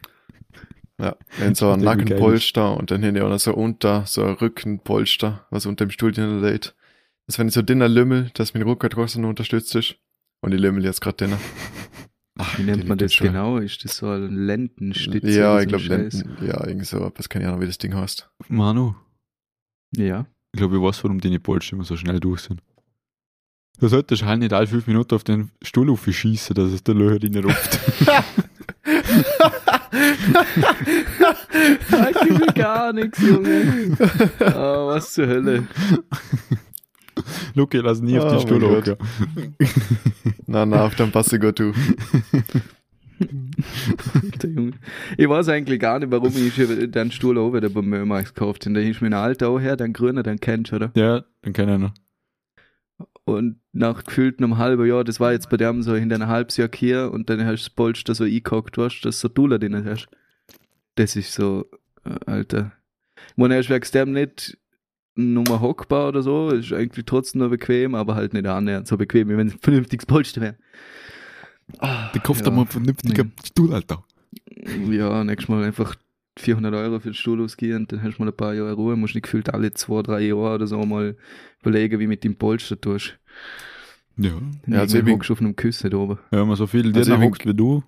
Ja. 0.99 1.15
Wenn 1.39 1.55
so 1.55 1.71
ein 1.71 1.81
Nackenpolster 1.81 2.75
und 2.75 2.91
dann 2.91 3.03
hinten 3.03 3.21
auch 3.21 3.29
noch 3.29 3.39
so 3.39 3.55
unter, 3.55 4.07
so 4.07 4.23
ein 4.25 4.33
Rückenpolster, 4.33 5.47
was 5.51 5.67
unter 5.67 5.85
dem 5.85 5.91
Stuhl 5.91 6.11
liegt. 6.13 6.75
Das 7.27 7.39
wenn 7.39 7.49
ich 7.49 7.55
so 7.55 7.63
dünner 7.63 7.89
Lümmel, 7.89 8.31
dass 8.35 8.55
mein 8.55 8.63
Rücken 8.63 8.89
trotzdem 8.91 9.23
noch 9.23 9.31
unterstützt 9.31 9.75
ist. 9.75 9.97
Und 10.43 10.51
die 10.53 10.59
Lümmel 10.59 10.85
jetzt 10.85 11.01
gerade 11.01 11.17
drinnen. 11.17 11.39
Ach, 12.39 12.59
Wie 12.59 12.63
nennt 12.63 12.87
man 12.87 12.99
das 12.99 13.15
schon. 13.15 13.29
genau? 13.29 13.57
Ist 13.59 13.83
das 13.85 13.97
so 13.97 14.11
ein 14.11 14.29
Lendenstütze? 14.47 15.31
Ja, 15.31 15.59
ich 15.61 15.69
glaube, 15.69 15.83
Scheiß? 15.85 16.23
ja, 16.43 16.67
irgendwie 16.67 16.85
so, 16.85 17.05
etwas, 17.05 17.29
keine 17.29 17.49
Ahnung, 17.49 17.63
wie 17.63 17.67
das 17.67 17.79
Ding 17.79 17.95
heißt. 17.95 18.31
Manu, 18.49 18.95
Ja. 19.97 20.27
ich 20.53 20.59
glaube, 20.59 20.77
ich 20.77 20.83
weiß, 20.83 21.03
warum 21.05 21.19
deine 21.21 21.41
Polster 21.41 21.73
immer 21.73 21.85
so 21.85 21.97
schnell 21.97 22.21
durch 22.21 22.43
sind. 22.43 22.63
Du 23.79 23.89
solltest 23.89 24.23
halt 24.25 24.41
nicht 24.41 24.53
alle 24.53 24.67
fünf 24.67 24.87
Minuten 24.87 25.15
auf 25.15 25.25
den 25.25 25.51
Stuhl 25.63 25.91
aufschießen, 25.91 26.55
dass 26.55 26.73
es 26.73 26.85
der 26.85 26.95
Löcher 26.95 27.23
reinrupft. 27.23 27.81
Ich 32.11 32.39
will 32.41 32.47
gar 32.55 32.93
nichts, 32.93 33.21
Junge. 33.21 33.97
Ah, 34.41 34.87
was 34.87 35.13
zur 35.15 35.27
Hölle. 35.27 35.67
Luke, 37.55 37.79
lass 37.81 38.01
nie 38.01 38.19
auf 38.19 38.27
Oh 38.27 38.31
den 38.31 38.41
Stuhl 38.41 38.61
mein 38.61 38.83
Gott. 38.83 38.89
hocken. 38.89 39.55
na, 40.47 40.67
na, 40.67 40.85
auf 40.85 40.95
dem 40.95 41.11
passe 41.13 41.39
gut 41.39 41.59
du. 41.59 41.73
Der 43.19 44.51
Junge. 44.51 44.73
Ich 45.17 45.29
weiß 45.29 45.49
eigentlich 45.49 45.81
gar 45.81 45.99
nicht, 45.99 46.11
warum 46.11 46.33
ich 46.37 46.55
den 46.91 47.11
Stuhl 47.11 47.39
auch 47.39 47.53
wieder 47.55 47.71
beim 47.71 47.87
Mömax 47.87 48.35
gekauft 48.35 48.67
habe. 48.67 48.75
Da 48.75 48.81
ist 48.83 49.01
mir 49.01 49.09
ein 49.09 49.15
alter 49.15 49.49
auch 49.49 49.59
her, 49.59 49.77
den 49.77 49.95
grüner, 49.95 50.23
den 50.23 50.39
kennst 50.39 50.73
du, 50.73 50.77
oder? 50.77 50.93
Ja, 50.95 51.25
dann 51.43 51.53
kann 51.55 51.69
er 51.69 51.79
noch. 51.79 51.95
Und 53.25 53.59
nach 53.73 54.05
gefühlt 54.05 54.39
einem 54.39 54.59
halben 54.59 54.87
Jahr, 54.87 55.03
das 55.03 55.19
war 55.19 55.33
jetzt 55.33 55.51
bei 55.51 55.57
dem 55.57 55.83
so 55.83 55.95
in 55.95 56.13
einem 56.13 56.29
halbes 56.29 56.59
Jahr 56.59 56.69
hier 56.73 57.11
und 57.13 57.29
dann 57.29 57.41
hast 57.45 57.63
du 57.63 57.65
das 57.69 57.71
Polster 57.71 58.15
so 58.15 58.25
eingehackt, 58.25 58.77
du, 58.77 58.83
dass 58.83 59.01
du 59.01 59.11
so 59.13 59.29
Dula 59.29 59.59
drin 59.59 59.85
hast. 59.85 60.09
Das 60.95 61.17
ist 61.17 61.33
so, 61.33 61.67
äh, 62.05 62.15
Alter. 62.27 62.73
Ich 63.31 63.37
meine, 63.37 63.55
er 63.55 63.61
ist 63.61 63.71
wegen 63.71 63.91
dem 63.93 64.13
nicht 64.13 64.59
nur 65.17 65.61
hockbar 65.61 66.09
oder 66.09 66.23
so, 66.23 66.51
ist 66.51 66.73
eigentlich 66.73 67.05
trotzdem 67.07 67.41
noch 67.41 67.51
bequem, 67.51 67.95
aber 67.95 68.15
halt 68.15 68.33
nicht 68.35 68.47
annähernd 68.47 68.87
so 68.87 68.97
bequem, 68.97 69.29
wie 69.29 69.37
wenn 69.37 69.49
es 69.49 69.55
ein 69.55 69.61
vernünftiges 69.61 70.07
Polster 70.07 70.41
wäre. 70.41 70.57
Ah, 71.79 72.11
Der 72.13 72.21
kauft 72.23 72.45
ja. 72.45 72.51
mal 72.53 72.59
einen 72.63 72.67
vernünftigen 72.69 73.33
Stuhl, 73.45 73.73
Alter. 73.75 74.05
Ja, 74.91 75.25
nächstes 75.25 75.49
Mal 75.49 75.65
einfach 75.65 75.97
400 76.39 76.75
Euro 76.75 77.01
für 77.01 77.09
den 77.11 77.15
Stuhl 77.15 77.43
ausgehen 77.43 77.79
und 77.79 77.93
dann 77.93 78.03
hast 78.03 78.19
du 78.19 78.23
mal 78.23 78.31
ein 78.31 78.37
paar 78.37 78.55
Jahre 78.55 78.75
Ruhe. 78.75 78.95
Musst 78.97 79.15
nicht 79.15 79.25
gefühlt 79.25 79.53
alle 79.53 79.73
zwei, 79.75 80.03
drei 80.03 80.21
Jahre 80.21 80.55
oder 80.57 80.67
so 80.67 80.79
mal 80.85 81.17
überlegen, 81.63 81.99
wie 81.99 82.07
mit 82.07 82.23
dem 82.25 82.37
Polster 82.37 82.81
tust. 82.81 83.19
Ja. 84.19 84.33
Ja, 84.67 84.81
also 84.81 84.99
ich 84.99 85.07
hockst 85.07 85.31
auf 85.31 85.41
einem 85.41 85.57
Küssen 85.57 85.91
da 85.91 85.97
oben. 85.97 86.19
Ja, 86.31 86.41
wenn 86.41 86.49
man 86.49 86.57
so 86.57 86.67
viel 86.67 86.87
Also 86.89 86.99
also 86.99 87.13
bin- 87.17 87.23
hockt 87.23 87.47
wie 87.47 87.55
du, 87.55 87.83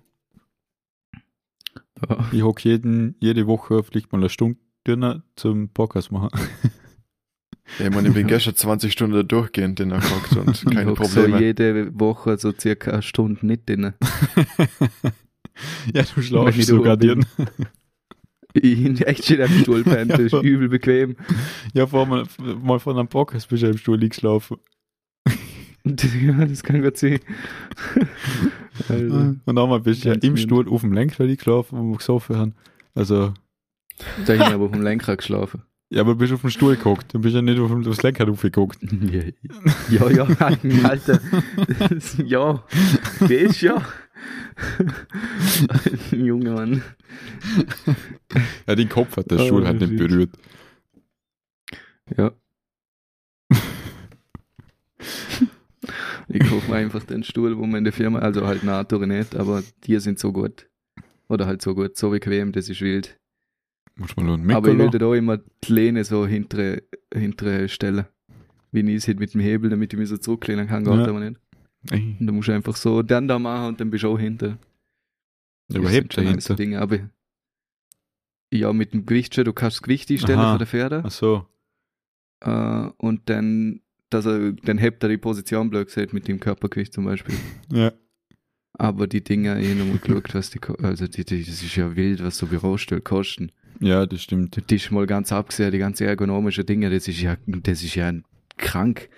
Ja. 2.09 2.29
ich 2.31 2.41
hock 2.43 2.63
jeden, 2.65 3.15
jede 3.19 3.45
Woche 3.47 3.83
vielleicht 3.83 4.11
mal 4.11 4.19
eine 4.19 4.29
Stunde 4.29 4.57
drinnen 4.83 5.23
zum 5.35 5.69
Podcast 5.69 6.11
machen. 6.11 6.29
Ja, 7.77 7.85
ich 7.87 7.93
meine, 7.93 8.07
ich 8.07 8.13
bin 8.13 8.25
gestern 8.27 8.55
20 8.55 8.91
Stunden 8.91 9.15
da 9.15 9.23
durchgehend 9.23 9.79
in 9.79 9.89
der 9.89 9.99
gehockt 9.99 10.35
und 10.35 10.49
Ich 10.49 10.65
keine 10.75 10.93
Probleme. 10.93 11.37
so 11.37 11.43
jede 11.43 11.99
Woche 11.99 12.37
so 12.37 12.51
circa 12.51 12.91
eine 12.91 13.01
Stunde 13.03 13.45
nicht 13.45 13.69
drin. 13.69 13.93
ja, 15.93 16.03
du 16.03 16.21
schlafst 16.21 16.57
ich 16.59 16.65
sogar 16.65 16.97
drin. 16.97 17.25
Ich 18.53 18.83
bin 18.83 18.97
echt 19.01 19.25
schön 19.25 19.39
am 19.43 19.49
Stuhl 19.49 19.83
pennt, 19.83 20.09
das 20.09 20.19
ist 20.21 20.31
Ja. 20.31 20.41
übel 20.41 20.69
bequem. 20.69 21.15
Ja, 21.75 21.85
vor 21.85 22.07
mal, 22.07 22.23
mal 22.63 22.79
von 22.79 22.97
einem 22.97 23.07
Podcast 23.07 23.47
bist 23.47 23.61
du 23.61 23.67
im 23.67 23.77
Stuhl 23.77 23.97
liegen 23.99 24.09
geschlafen. 24.09 24.57
Ja, 25.85 26.45
das 26.45 26.63
kann 26.63 26.81
gut 26.81 26.97
sein. 26.97 27.19
also, 28.89 29.35
Und 29.45 29.57
einmal 29.57 29.79
bist 29.81 30.03
du 30.03 30.09
ja 30.09 30.15
im. 30.15 30.35
Stuhl 30.35 30.67
auf 30.67 30.81
dem 30.81 30.93
Lenkrad 30.93 31.27
wo 31.27 31.91
wir 31.91 31.97
gesoffen 31.97 32.37
haben. 32.37 32.55
Also, 32.95 33.35
da 34.25 34.33
hin 34.33 34.41
aber 34.41 34.67
vom 34.69 34.81
Lenkrad 34.81 35.19
geschlafen. 35.19 35.61
Ja, 35.91 36.01
aber 36.01 36.13
du 36.13 36.19
bist 36.19 36.33
auf 36.33 36.41
dem 36.41 36.49
Stuhl 36.51 36.75
gehockt. 36.75 37.13
Du 37.13 37.19
bist 37.19 37.35
ja 37.35 37.41
nicht 37.41 37.59
auf 37.59 37.71
aufs 37.71 38.03
Lenkrad 38.03 38.29
aufgeguckt. 38.29 38.79
Ja, 39.89 40.09
ja, 40.09 40.23
Alter. 40.83 41.19
Ja, 42.23 42.63
das 43.19 43.61
ja. 43.61 43.85
Junge 46.11 46.51
Mann. 46.51 46.83
Ja, 48.67 48.75
den 48.75 48.89
Kopf 48.89 49.17
hat 49.17 49.31
der 49.31 49.39
Oh, 49.39 49.45
Stuhl 49.45 49.65
halt 49.65 49.81
nicht 49.81 49.97
berührt. 49.97 50.37
Ja. 52.15 52.31
Ich 56.27 56.47
kaufe 56.47 56.69
mir 56.69 56.77
einfach 56.77 57.03
den 57.03 57.23
Stuhl, 57.23 57.57
wo 57.57 57.65
man 57.65 57.79
in 57.79 57.83
der 57.85 57.93
Firma, 57.93 58.19
also 58.19 58.45
halt 58.45 58.63
NATO 58.63 58.99
nicht, 58.99 59.35
aber 59.35 59.63
die 59.85 59.99
sind 59.99 60.19
so 60.19 60.31
gut. 60.31 60.69
Oder 61.27 61.47
halt 61.47 61.61
so 61.61 61.73
gut, 61.73 61.97
so 61.97 62.11
bequem, 62.11 62.51
das 62.51 62.69
ist 62.69 62.81
wild. 62.81 63.18
Muss 63.99 64.15
man 64.15 64.25
nur 64.25 64.35
einen 64.35 64.51
Aber 64.51 64.71
ich 64.71 64.77
würde 64.77 64.97
da 64.97 65.13
immer 65.13 65.37
die 65.37 65.73
Lehne 65.73 66.03
so 66.03 66.25
hintere, 66.25 66.83
hintere 67.13 67.67
stellen. 67.69 68.05
Wie 68.71 68.83
nie 68.83 68.99
sieht 68.99 69.19
mit 69.19 69.33
dem 69.33 69.41
Hebel, 69.41 69.69
damit 69.69 69.91
ich 69.93 69.99
mich 69.99 70.09
so 70.09 70.17
zurücklehnen 70.17 70.67
kann, 70.67 70.83
geht 70.83 70.93
Ja. 70.93 71.07
aber 71.07 71.19
nicht. 71.19 71.39
Ey, 71.91 72.15
Und 72.19 72.27
dann 72.27 72.35
musst 72.35 72.47
du 72.47 72.51
einfach 72.53 72.75
so 72.75 73.01
dann 73.01 73.27
da 73.27 73.39
machen 73.39 73.67
und 73.69 73.79
dann 73.81 73.89
bist 73.89 74.03
du 74.03 74.09
auch 74.09 74.19
hinter. 74.19 74.57
Überhebt 75.73 76.13
so 76.13 76.21
dahinter. 76.21 76.55
Dinge, 76.55 76.79
aber 76.81 76.99
ja, 78.51 78.73
mit 78.73 78.93
dem 78.93 79.05
Gewicht 79.05 79.35
schon, 79.35 79.45
du 79.45 79.53
kannst 79.53 79.77
das 79.77 79.83
Gewicht 79.83 80.09
einstellen 80.09 80.39
Aha. 80.39 80.51
von 80.51 80.57
der 80.59 80.67
Pferde. 80.67 81.03
Ach 81.05 81.11
so. 81.11 81.45
Äh, 82.41 82.89
und 82.97 83.29
dann, 83.29 83.81
dass 84.09 84.25
er, 84.25 84.53
dann 84.53 84.77
hebt 84.77 85.03
er 85.03 85.09
die 85.09 85.17
Position 85.17 85.69
blöd 85.69 85.87
gesagt 85.87 86.13
mit 86.13 86.27
dem 86.27 86.39
Körpergewicht 86.39 86.93
zum 86.93 87.05
Beispiel. 87.05 87.35
Ja. 87.71 87.91
Aber 88.73 89.07
die 89.07 89.23
Dinger, 89.23 89.59
ich 89.59 89.69
hab 89.71 89.77
nochmal 89.77 89.97
geschaut, 89.97 90.33
was 90.33 90.51
die, 90.51 90.59
also 90.81 91.05
die, 91.07 91.25
die, 91.25 91.43
das 91.43 91.61
ist 91.61 91.75
ja 91.75 91.95
wild, 91.97 92.23
was 92.23 92.37
so 92.37 92.47
Bürostühle 92.47 93.01
kosten. 93.01 93.51
Ja, 93.79 94.05
das 94.05 94.21
stimmt. 94.21 94.55
Der 94.55 94.65
Tisch 94.65 94.91
mal 94.91 95.07
ganz 95.07 95.31
abgesehen, 95.31 95.71
die 95.71 95.77
ganze 95.77 96.05
ergonomische 96.05 96.63
Dinge, 96.65 96.89
das 96.89 97.07
ist 97.07 97.21
ja, 97.21 97.37
das 97.45 97.83
ist 97.83 97.95
ja 97.95 98.11
krank. 98.57 99.09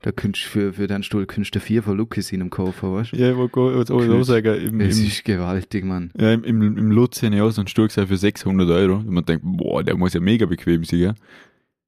Da 0.00 0.12
könntest 0.12 0.46
du 0.46 0.50
für, 0.50 0.72
für 0.74 0.86
den 0.86 1.02
Stuhl 1.02 1.26
könntest 1.26 1.56
du 1.56 1.60
vier 1.60 1.82
von 1.82 1.96
Lukis 1.96 2.30
in 2.30 2.38
dem 2.38 2.50
Koffer, 2.50 2.92
weißt 2.92 3.12
du? 3.12 3.16
Ja, 3.16 3.32
ich 3.32 3.36
wollte 3.36 3.58
auch 3.60 4.22
sagen, 4.22 4.54
im, 4.60 4.78
Das 4.78 4.98
im, 4.98 5.06
ist 5.06 5.24
gewaltig, 5.24 5.84
Mann. 5.84 6.12
ja, 6.16 6.32
im, 6.32 6.44
im, 6.44 6.62
im 6.78 6.90
Lutz 6.92 7.20
habe 7.22 7.34
ich 7.34 7.40
auch 7.40 7.50
so 7.50 7.62
einen 7.62 7.68
Stuhl 7.68 7.88
gesehen 7.88 8.06
für 8.06 8.16
600 8.16 8.68
Euro. 8.70 8.98
Und 8.98 9.10
man 9.10 9.24
denkt, 9.24 9.42
boah, 9.44 9.82
der 9.82 9.96
muss 9.96 10.14
ja 10.14 10.20
mega 10.20 10.46
bequem 10.46 10.84
sein, 10.84 11.00
ja? 11.00 11.14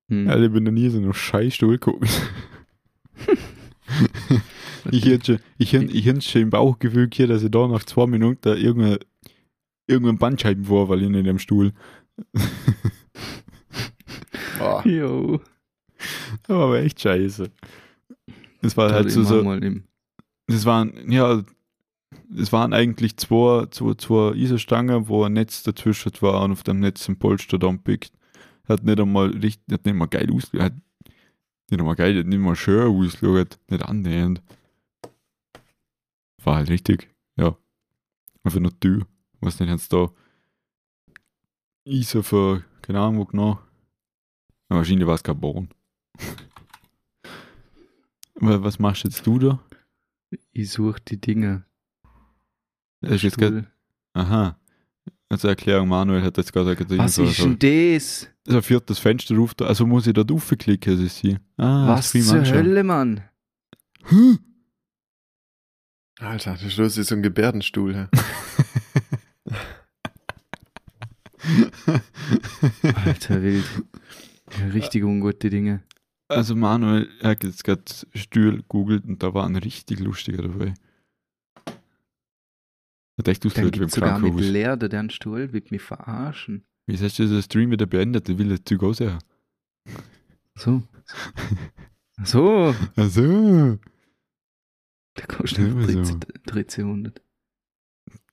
Hm. 0.09 0.27
Ja, 0.27 0.43
ich 0.43 0.51
bin 0.51 0.65
noch 0.65 0.73
nie 0.73 0.89
so 0.89 0.99
einen 0.99 1.15
scheiß 1.15 1.55
Stuhl 1.55 1.79
geguckt. 1.79 2.09
ich 4.91 5.05
hätte 5.05 5.25
schon, 5.25 5.39
ich 5.59 5.73
hätte, 5.73 5.93
ich 5.93 6.07
hätte 6.07 6.21
schon 6.21 6.43
im 6.43 6.51
Bauchgefühl 6.51 7.09
gehabt, 7.09 7.31
dass 7.31 7.45
ich 7.45 7.51
da 7.51 7.69
nach 7.69 7.85
zwei 7.85 8.07
Minuten 8.07 8.41
da 8.43 8.55
irgendein, 8.55 8.99
irgendein 9.91 10.19
Bandscheibenvorfall 10.19 11.03
in 11.03 11.13
dem 11.13 11.39
Stuhl. 11.39 11.73
Boah. 14.59 14.87
Jo. 14.87 15.41
Das 16.43 16.57
war 16.57 16.65
aber 16.67 16.81
echt 16.81 17.01
scheiße. 17.01 17.51
Das 18.63 18.77
war 18.77 18.93
halt 18.93 19.05
Halt 19.05 19.11
so, 19.13 19.23
so, 19.23 19.43
das 20.47 20.65
waren, 20.67 21.11
ja, 21.11 21.43
es 22.37 22.53
waren 22.53 22.73
eigentlich 22.73 23.17
zwei, 23.17 23.67
zwei, 23.71 23.95
zwei 23.95 24.33
Isostangen, 24.35 25.09
wo 25.09 25.25
ein 25.25 25.33
Netz 25.33 25.63
dazwischen 25.63 26.13
war 26.21 26.43
und 26.43 26.53
auf 26.53 26.63
dem 26.63 26.81
Netz 26.81 27.09
ein 27.09 27.19
Polster 27.19 27.59
da 27.59 27.73
pickt. 27.73 28.13
Hat 28.69 28.85
nicht 28.85 29.01
einmal 29.01 29.31
richtig, 29.31 29.73
hat 29.73 29.85
nicht 29.85 29.95
mal 29.95 30.07
geil 30.07 30.31
ausgeschaut, 30.33 30.65
hat 30.65 30.75
nicht 31.71 31.81
einmal 31.81 31.97
geil, 31.97 32.19
hat 32.19 32.27
nicht 32.27 32.39
mal 32.39 32.57
schön 32.57 32.87
ausgeschaut, 32.87 33.59
nicht 33.69 33.85
annähernd. 33.85 34.43
War 36.43 36.57
halt 36.57 36.71
richtig, 36.71 37.11
ja. 37.37 37.57
Einfach 38.43 38.61
nur 38.61 38.79
Tür. 38.81 39.07
Was 39.41 39.57
denn 39.57 39.69
jetzt 39.69 39.93
da 39.93 40.11
Iso 41.85 42.23
für, 42.23 42.63
keine 42.83 43.01
Ahnung, 43.01 43.19
wo 43.19 43.25
genau. 43.25 43.59
Ja, 44.69 44.77
wahrscheinlich 44.77 45.07
war 45.07 45.15
es 45.15 45.23
Carbon. 45.23 45.69
Aber 48.41 48.63
was 48.63 48.79
machst 48.79 49.05
jetzt 49.05 49.27
du 49.27 49.39
da? 49.39 49.61
ich 50.53 50.71
suche 50.71 51.01
die 51.09 51.21
Dinge. 51.21 51.65
Das 53.01 53.13
ist 53.13 53.23
jetzt 53.23 53.39
grad, 53.39 53.65
aha. 54.13 54.57
Also 55.29 55.49
Erklärung, 55.49 55.89
Manuel 55.89 56.23
hat 56.23 56.37
jetzt 56.37 56.53
gerade 56.53 56.77
gesagt, 56.77 56.99
Was 56.99 57.19
ist 57.19 57.39
denn 57.39 57.59
das? 57.59 58.29
so 58.45 58.57
ein 58.57 58.63
viertes 58.63 58.99
Fenster 58.99 59.35
ruft, 59.37 59.63
also 59.63 59.87
muss 59.87 60.07
ich 60.07 60.13
dort 60.13 60.31
raufklicken, 60.31 60.97
das 60.97 61.05
ist 61.07 61.19
sie. 61.19 61.39
Ah, 61.57 61.89
Was 61.89 62.11
zur 62.13 62.21
anschauen. 62.21 62.55
Hölle, 62.55 62.85
Mann? 62.85 63.23
Hm? 64.05 64.39
Alter, 66.19 66.57
der 66.57 66.69
Schluss 66.71 66.97
ist 66.99 67.09
so 67.09 67.15
ein 67.15 67.23
Gebärdenstuhl. 67.23 68.09
Alter, 72.83 73.43
wild. 73.43 73.65
Ja, 74.59 74.67
richtig 74.69 75.05
ungute 75.05 75.51
Dinge. 75.51 75.83
Also 76.29 76.55
Manuel 76.55 77.09
hat 77.23 77.43
jetzt 77.45 77.65
gerade 77.65 77.83
Stuhl 78.15 78.63
googelt 78.69 79.05
und 79.05 79.23
da 79.23 79.35
war 79.35 79.47
ein 79.47 79.57
richtig 79.57 79.99
lustiger 80.01 80.43
dabei. 80.43 80.75
Hat 83.19 83.29
echt 83.29 83.45
Dann 83.45 83.51
ausgeschaut 83.51 83.75
wie 83.75 83.79
im 83.79 83.83
gibt 83.83 83.91
sogar 83.93 84.19
mit 84.19 84.31
Krankenhaus. 84.31 84.53
Lerde 84.53 84.89
den 84.89 85.11
Stuhl, 85.11 85.53
wird 85.53 85.71
mich 85.71 85.83
verarschen. 85.83 86.65
Wie 86.87 86.97
hast 86.97 87.19
du 87.19 87.27
den 87.27 87.43
Stream 87.43 87.71
wieder 87.71 87.87
beendet? 87.87 88.29
Ich 88.29 88.39
will 88.39 88.49
das 88.49 88.65
Zeug 88.65 88.83
aussehen. 88.83 89.19
So. 90.57 90.83
So. 92.25 92.75
Also. 92.97 93.79
Der 95.17 95.27
kostet 95.27 95.67
Immer 95.67 95.87
so. 96.05 96.19
13 96.47 96.85
1300. 96.85 97.23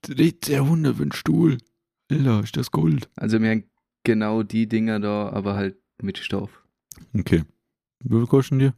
1300 0.08 0.96
für 0.96 1.02
einen 1.02 1.12
Stuhl. 1.12 1.58
Alter, 2.12 2.42
ist 2.44 2.56
das 2.58 2.72
Gold. 2.72 3.10
Also 3.16 3.42
wir 3.42 3.50
haben 3.52 3.64
genau 4.04 4.44
die 4.44 4.68
Dinger 4.68 5.00
da, 5.00 5.30
aber 5.30 5.56
halt 5.56 5.78
mit 6.02 6.18
Stoff. 6.18 6.64
Okay. 7.18 7.44
Wie 8.04 8.16
viel 8.18 8.28
kosten 8.28 8.60
die? 8.60 8.72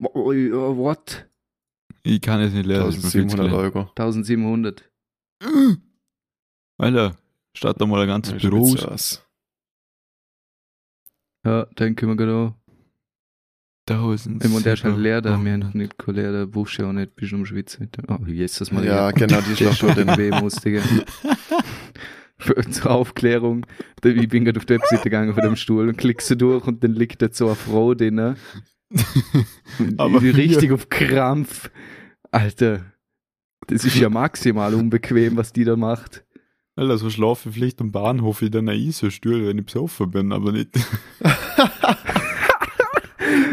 Oh, 0.00 0.32
ja, 0.32 0.76
What? 0.76 1.26
Ich 2.02 2.20
kann 2.20 2.40
es 2.40 2.52
nicht 2.52 2.66
lernen. 2.66 2.86
das 2.86 2.96
ist 2.98 3.04
mir 3.04 3.10
viel 3.10 3.26
zu 3.28 3.36
1700 3.42 3.48
klein. 3.48 3.64
Euro. 3.64 3.90
1700. 3.90 4.90
Alter, 6.78 7.16
statt 7.54 7.80
da 7.80 7.86
mal 7.86 8.02
ein 8.02 8.06
ganzes 8.08 8.34
Das 8.34 8.44
ist 8.44 8.48
Büro. 8.50 8.66
Ja, 11.44 11.64
den 11.64 11.96
können 11.96 12.12
wir 12.12 12.16
gerade 12.24 12.54
1000. 13.88 14.44
auch. 14.44 14.50
Und 14.50 14.66
der 14.66 14.74
ist 14.74 14.84
halt 14.84 14.98
leer 14.98 15.20
da. 15.22 15.36
Oh. 15.36 15.42
Wir 15.44 15.52
haben 15.52 15.60
noch 15.60 15.74
nicht 15.74 15.94
leer, 16.06 16.32
da 16.32 16.44
buchst 16.44 16.78
du 16.78 16.86
auch 16.86 16.92
nicht, 16.92 17.14
bist 17.16 17.32
du 17.32 17.36
am 17.36 17.46
Schwitzen. 17.46 17.82
mit 17.84 17.96
dem- 17.96 18.04
Oh, 18.08 18.24
Jesus 18.26 18.70
mal. 18.70 18.84
Ja, 18.84 19.10
genau, 19.10 19.40
die 19.40 19.52
ist 19.52 19.58
schon 19.78 19.94
schon 19.94 19.94
den. 19.94 20.06
Digga. 20.16 20.82
Für, 22.38 22.54
zur 22.70 22.90
Aufklärung, 22.90 23.64
ich 24.04 24.28
bin 24.28 24.44
gerade 24.44 24.58
auf 24.58 24.66
die 24.66 24.74
Webseite 24.74 25.04
gegangen 25.04 25.32
von 25.32 25.42
dem 25.42 25.56
Stuhl 25.56 25.88
und 25.88 25.96
klickst 25.96 26.30
du 26.30 26.36
durch 26.36 26.66
und 26.66 26.84
dann 26.84 26.92
liegt 26.92 27.22
da 27.22 27.28
so 27.32 27.46
eine 27.46 27.56
Frau 27.56 27.94
drin. 27.94 28.36
Aber 29.96 30.20
richtig 30.20 30.70
auf 30.72 30.88
Krampf. 30.90 31.70
Alter, 32.30 32.84
das 33.68 33.84
ist 33.84 33.96
ja 33.96 34.10
maximal 34.10 34.74
unbequem, 34.74 35.36
was 35.36 35.52
die 35.52 35.64
da 35.64 35.76
macht. 35.76 36.24
Alter, 36.76 36.98
so 36.98 37.08
schlafe 37.08 37.48
ich 37.48 37.54
vielleicht 37.54 37.80
am 37.80 37.90
Bahnhof 37.90 38.42
in 38.42 38.54
einer 38.54 38.74
ISO-Stuhl, 38.74 39.46
wenn 39.46 39.58
ich 39.58 39.64
besoffen 39.64 40.10
bin, 40.10 40.30
aber 40.30 40.52
nicht. 40.52 40.76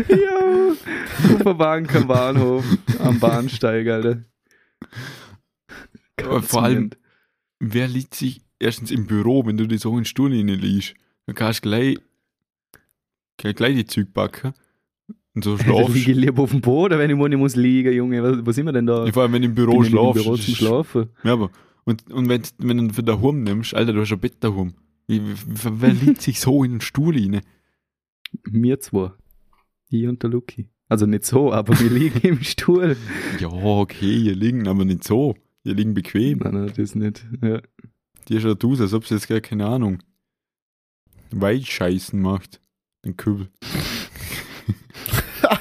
ja, 0.10 1.54
Bank 1.54 1.96
am 1.96 2.08
Bahnhof, 2.08 2.66
am 3.00 3.20
Bahnsteig, 3.20 3.88
Alter. 3.88 4.26
Vor 6.42 6.64
allem, 6.64 6.90
wer 7.60 7.88
liegt 7.88 8.14
sich 8.16 8.43
erstens 8.64 8.92
im 8.92 9.06
Büro, 9.06 9.46
wenn 9.46 9.58
du 9.58 9.68
dir 9.68 9.78
so 9.78 9.92
in 9.92 9.98
den 10.00 10.06
Stuhl 10.06 10.32
liegst? 10.32 10.96
Dann 11.26 11.36
kannst 11.36 11.64
du 11.64 11.70
gleich, 11.70 11.98
gleich, 13.38 13.56
gleich 13.56 13.76
die 13.76 13.86
Züge 13.86 14.10
packen 14.12 14.54
und 15.36 15.44
so 15.44 15.58
schlafst. 15.60 15.94
liege 15.94 16.12
ich 16.12 16.18
lieber 16.18 16.44
auf 16.44 16.52
dem 16.52 16.62
Boden, 16.62 16.98
wenn 16.98 17.10
ich 17.10 17.16
nicht 17.18 17.38
muss 17.38 17.56
liegen, 17.56 17.94
Junge. 17.94 18.46
Was, 18.46 18.56
sind 18.56 18.66
wir 18.66 18.74
denn 18.74 18.88
da? 18.88 19.06
Ja, 19.06 19.12
vor 19.12 19.24
allem, 19.24 19.34
wenn 19.34 19.42
du 19.42 19.48
im 19.50 19.56
Büro 19.56 19.80
Bin 19.80 19.88
ich 19.88 19.94
nicht 19.94 20.00
im 20.02 20.14
schlafst. 20.14 20.24
Büro 20.24 20.36
zum 20.38 20.56
Schlafen. 20.56 21.10
Ja, 21.24 21.34
aber, 21.34 21.52
und, 21.86 22.12
und 22.12 22.30
wenn, 22.30 22.42
wenn 22.60 22.88
du 22.88 22.94
für 22.94 23.04
daheim 23.04 23.44
nimmst, 23.44 23.74
Alter, 23.76 23.94
du 23.94 24.02
hast 24.02 24.12
ein 24.12 24.20
Bett 24.20 24.36
daheim. 24.40 24.74
Wie, 25.08 25.22
wer 25.46 25.94
liegt 25.94 26.22
sich 26.24 26.40
so 26.40 26.64
in 26.64 26.74
den 26.74 26.82
Stuhl 26.82 27.16
rein? 27.16 27.42
Wir 28.46 28.80
zwei. 28.80 29.12
Ich 29.90 30.08
und 30.08 30.24
der 30.24 30.30
Luki. 30.30 30.70
Also 30.90 31.06
nicht 31.06 31.26
so, 31.26 31.52
aber 31.52 31.80
wir 31.80 31.90
liegen 31.90 32.20
im 32.22 32.44
Stuhl. 32.44 32.96
Ja, 33.40 33.48
okay, 33.50 34.16
ihr 34.16 34.36
liegen, 34.36 34.68
aber 34.68 34.86
nicht 34.86 35.04
so. 35.04 35.36
Ihr 35.64 35.76
liegen 35.76 35.94
bequem. 35.94 36.40
Nein, 36.40 36.54
nein, 36.54 36.74
das 36.76 36.96
nicht. 36.96 37.26
Ja. 37.42 37.62
Die 38.30 38.40
schaut 38.40 38.64
aus, 38.66 38.82
als 38.82 38.94
ob 38.94 39.06
sie 39.06 39.16
jetzt 39.16 39.28
gar 39.28 39.42
keine 39.42 39.66
Ahnung. 39.68 40.02
Weitscheißen 41.32 42.20
macht. 42.22 42.62
Den 43.06 43.18
Kübel. 43.18 43.50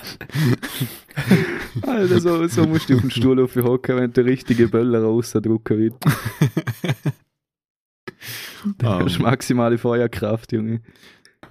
Alter, 1.82 2.20
so, 2.20 2.46
so 2.46 2.66
musst 2.66 2.88
du 2.88 2.94
auf 2.96 3.00
den 3.00 3.10
Stuhl 3.10 3.48
hocken, 3.64 3.96
wenn 3.96 4.12
der 4.12 4.24
richtige 4.24 4.68
Böller 4.68 5.02
rausdrucken 5.02 5.78
wird. 5.78 5.94
Da 8.78 8.98
Ah. 8.98 9.04
hast 9.04 9.16
du 9.18 9.22
maximale 9.22 9.76
Feuerkraft, 9.78 10.52
Junge. 10.52 10.80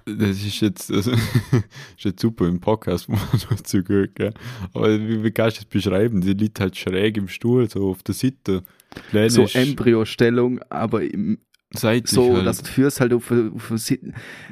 Das 0.06 0.42
ist 0.42 0.60
jetzt, 0.60 0.90
also, 0.90 1.12
ist 1.12 2.04
jetzt 2.04 2.20
super 2.20 2.46
im 2.48 2.58
Podcast, 2.60 3.08
wo 3.08 3.12
man 3.12 3.28
dazu 3.50 3.84
gehört, 3.84 4.14
gell? 4.14 4.32
Aber 4.72 4.98
wie, 4.98 5.22
wie 5.22 5.30
kannst 5.30 5.58
du 5.58 5.60
das 5.62 5.68
beschreiben? 5.70 6.22
Sie 6.22 6.32
liegt 6.32 6.58
halt 6.58 6.76
schräg 6.76 7.16
im 7.18 7.28
Stuhl, 7.28 7.68
so 7.68 7.90
auf 7.90 8.02
der 8.02 8.14
Seite. 8.14 8.62
Kleine 9.10 9.30
So 9.30 9.46
Embryostellung, 9.46 10.60
aber 10.70 11.02
im, 11.02 11.38
seitlich 11.72 12.10
so, 12.10 12.36
halt. 12.36 12.46
dass 12.46 12.62
du 12.62 12.70
führst 12.70 13.00
halt 13.00 13.12
auf, 13.12 13.30
auf, 13.30 13.70
auf 13.70 13.92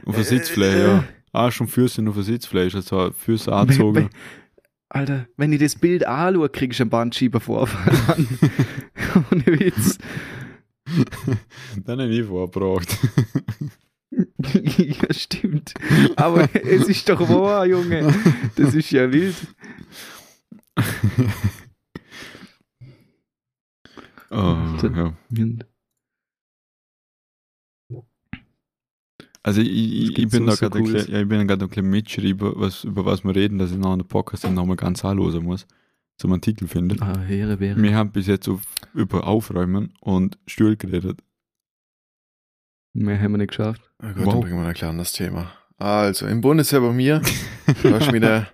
auf 0.07 0.15
der 0.15 0.25
Sitzfläche, 0.25 0.79
Äh, 0.79 0.87
ja. 0.87 1.05
Arsch 1.33 1.61
und 1.61 1.69
Füße 1.69 2.03
auf 2.09 2.15
der 2.15 2.25
Sitzfläche, 2.25 2.77
also 2.79 3.11
Füße 3.17 3.53
angezogen. 3.53 4.11
Alter, 4.89 5.27
wenn 5.37 5.53
ich 5.53 5.61
das 5.61 5.77
Bild 5.77 6.05
anschaue, 6.05 6.49
krieg 6.49 6.73
ich 6.73 6.81
einen 6.81 6.91
Bandschiebervorfall 6.91 7.95
an. 8.17 8.27
Ohne 9.31 9.47
Witz. 9.47 9.99
Dann 11.85 12.01
habe 12.01 12.11
ich 12.11 12.27
vorgebracht. 12.27 12.99
ja, 14.77 15.15
stimmt. 15.15 15.73
Aber 16.17 16.49
es 16.55 16.89
ist 16.89 17.09
doch 17.09 17.21
wahr, 17.29 17.65
Junge. 17.67 18.13
Das 18.57 18.75
ist 18.75 18.91
ja 18.91 19.13
wild. 19.13 19.37
Oh, 24.31 24.37
Dann- 24.81 24.95
ja. 24.95 25.15
Also 29.43 29.63
ich, 29.63 30.19
ich, 30.19 30.29
bin 30.29 30.45
da 30.47 30.53
sonst 30.53 30.59
so 30.59 30.69
gerade 30.69 30.79
ein 30.79 30.85
Cooles? 30.85 30.93
bisschen- 31.07 31.15
ja, 31.15 31.23
ich 31.23 31.29
bin 31.29 31.49
gerade 31.49 31.65
ein 31.65 31.69
bisschen 31.69 31.89
mitschreiben, 31.91 32.53
was, 32.57 32.85
über 32.85 33.05
was 33.07 33.25
wir 33.25 33.35
reden, 33.35 33.59
dass 33.59 33.71
ich 33.73 33.79
nach 33.79 33.93
einem 33.93 34.07
Podcast 34.07 34.45
dann 34.45 34.55
nochmal 34.55 34.77
ganz 34.77 35.03
anhören 35.05 35.43
muss, 35.45 35.67
zum 36.19 36.33
Artikel 36.33 36.69
finden. 36.69 37.01
Ah, 37.03 37.27
wäre, 37.27 37.59
wäre. 37.59 37.81
Wir 37.83 37.95
haben 37.97 38.13
bis 38.13 38.27
jetzt 38.27 38.49
auf, 38.49 38.61
über 38.93 39.27
Aufräumen 39.27 39.95
und 40.01 40.39
Stuhl 40.47 40.77
geredet. 40.77 41.21
Mehr 42.93 43.19
haben 43.21 43.33
wir 43.33 43.39
nicht 43.39 43.49
geschafft. 43.49 43.81
Na 44.03 44.13
gut, 44.13 44.27
Wow. 44.27 44.33
dann 44.35 44.41
bringen 44.43 44.61
wir 44.61 44.67
ein 44.69 44.75
kleines 44.75 45.13
Thema. 45.13 45.53
Also, 45.79 46.27
im 46.27 46.43
Bundesheer 46.43 46.81
bei 46.83 46.93
mir, 46.93 47.23
da 47.83 47.97
ist 47.97 48.13
mir 48.13 48.17
eine, 48.19 48.47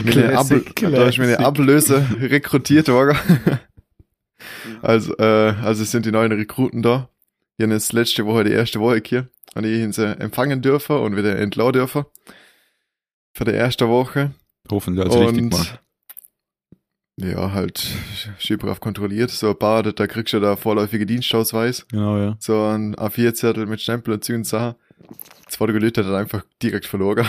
da 0.00 1.06
eine. 1.06 1.38
Ablöse 1.40 2.06
rekrutiert 2.20 2.88
worden. 2.88 3.18
Also, 4.82 5.16
äh, 5.16 5.54
also 5.62 5.84
sind 5.84 6.04
die 6.06 6.12
neuen 6.12 6.32
Rekruten 6.32 6.82
da. 6.82 7.08
Die 7.58 7.62
haben 7.64 7.70
jetzt 7.70 7.92
letzte 7.92 8.26
Woche 8.26 8.44
die 8.44 8.52
erste 8.52 8.80
Woche 8.80 9.00
hier. 9.04 9.28
Und 9.54 9.64
ich 9.64 9.80
ihn 9.80 9.92
sie 9.92 10.18
empfangen 10.18 10.62
dürfen 10.62 10.96
und 10.96 11.16
wieder 11.16 11.38
entladen 11.38 11.74
dürfen. 11.74 12.04
Für 13.34 13.44
die 13.44 13.52
erste 13.52 13.88
Woche. 13.88 14.32
Hoffentlich 14.70 15.04
als 15.04 15.16
richtig 15.16 15.50
gemacht. 15.50 15.80
ja, 17.16 17.52
halt 17.52 17.86
schibrauf 18.38 18.80
kontrolliert. 18.80 19.30
So 19.30 19.50
ein 19.50 19.58
paar, 19.58 19.82
da 19.82 20.06
kriegst 20.06 20.32
du 20.34 20.40
da 20.40 20.56
vorläufige 20.56 21.06
Dienstausweis. 21.06 21.86
Genau, 21.88 22.16
ja. 22.18 22.36
So 22.38 22.64
ein 22.64 22.96
A4-Zettel 22.96 23.66
mit 23.66 23.80
Stempel 23.80 24.14
und 24.14 24.24
Zügen 24.24 24.44
Sachen. 24.44 24.74
Zwei 25.48 25.66
Leute 25.66 26.04
hat 26.04 26.14
einfach 26.14 26.44
direkt 26.62 26.86
verloren. 26.86 27.26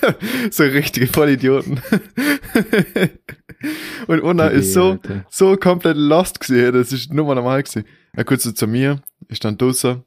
so 0.50 0.64
richtige 0.64 1.06
Vollidioten. 1.06 1.80
und 4.06 4.20
Unna 4.20 4.48
ist 4.48 4.72
so, 4.72 4.92
Alter. 4.92 5.24
so 5.30 5.56
komplett 5.56 5.96
lost 5.96 6.40
gesehen. 6.40 6.72
Das 6.72 6.92
ist 6.92 7.12
nur 7.12 7.26
mal 7.26 7.34
normal 7.34 7.62
gewesen. 7.62 7.84
Er 8.12 8.24
kurz 8.24 8.42
so 8.44 8.52
zu 8.52 8.66
mir. 8.66 9.00
Ich 9.28 9.38
stand 9.38 9.60
draußen. 9.60 10.02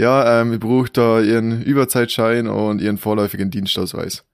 Ja, 0.00 0.40
ähm, 0.40 0.54
ich 0.54 0.60
brauche 0.60 0.90
da 0.90 1.20
ihren 1.20 1.62
Überzeitschein 1.62 2.48
und 2.48 2.80
ihren 2.80 2.96
vorläufigen 2.96 3.50
Dienstausweis. 3.50 4.24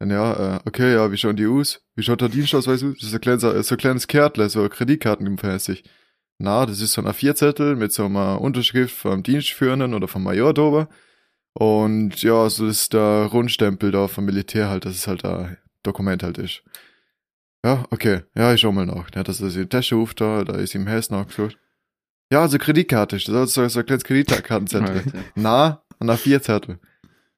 Dann 0.00 0.10
ja, 0.10 0.56
äh, 0.56 0.60
okay, 0.64 0.94
ja, 0.94 1.12
wie 1.12 1.16
schauen 1.16 1.36
die 1.36 1.46
aus? 1.46 1.80
Wie 1.94 2.02
schaut 2.02 2.20
der 2.20 2.28
Dienstausweis 2.28 2.82
aus? 2.82 2.94
Das 2.98 3.08
ist 3.08 3.14
ein 3.14 3.20
kleines, 3.20 3.44
äh, 3.44 3.62
so 3.62 3.76
ein 3.76 3.78
kleines 3.78 4.08
Kärtle, 4.08 4.48
so 4.48 4.68
Kreditkartenmäßig. 4.68 5.84
Na, 6.38 6.66
das 6.66 6.80
ist 6.80 6.94
so 6.94 7.02
ein 7.02 7.06
A4-Zettel 7.06 7.76
mit 7.76 7.92
so 7.92 8.06
einer 8.06 8.40
Unterschrift 8.40 8.96
vom 8.96 9.22
Dienstführenden 9.22 9.94
oder 9.94 10.08
vom 10.08 10.24
Major 10.24 10.52
drüber. 10.52 10.88
Und 11.52 12.20
ja, 12.22 12.50
so 12.50 12.66
ist 12.66 12.94
der 12.94 13.26
Rundstempel 13.26 13.92
da 13.92 14.08
vom 14.08 14.24
Militär 14.24 14.68
halt, 14.68 14.86
dass 14.86 14.96
es 14.96 15.06
halt 15.06 15.24
ein 15.24 15.58
Dokument 15.84 16.24
halt 16.24 16.38
ist. 16.38 16.64
Ja, 17.64 17.84
okay. 17.90 18.22
Ja, 18.34 18.52
ich 18.52 18.60
schau 18.60 18.72
mal 18.72 18.86
nach. 18.86 19.10
Hat 19.14 19.28
das 19.28 19.42
also 19.42 19.60
in 19.60 19.68
Tasche 19.68 19.94
ruft 19.94 20.20
da, 20.20 20.44
da 20.44 20.54
ist 20.54 20.74
ihm 20.74 20.86
Hess 20.86 21.10
nachgesucht. 21.10 21.58
Ja, 22.32 22.42
also 22.42 22.58
Kreditkarte 22.58 23.16
ist 23.16 23.28
das, 23.28 23.50
ist 23.50 23.54
so, 23.54 23.68
so 23.68 23.80
ein 23.80 23.86
kleines 23.86 24.04
Kreditkartenzettel. 24.04 25.04
Na, 25.34 25.82
an 25.98 26.06
der 26.06 26.16
Vierzettel. 26.16 26.80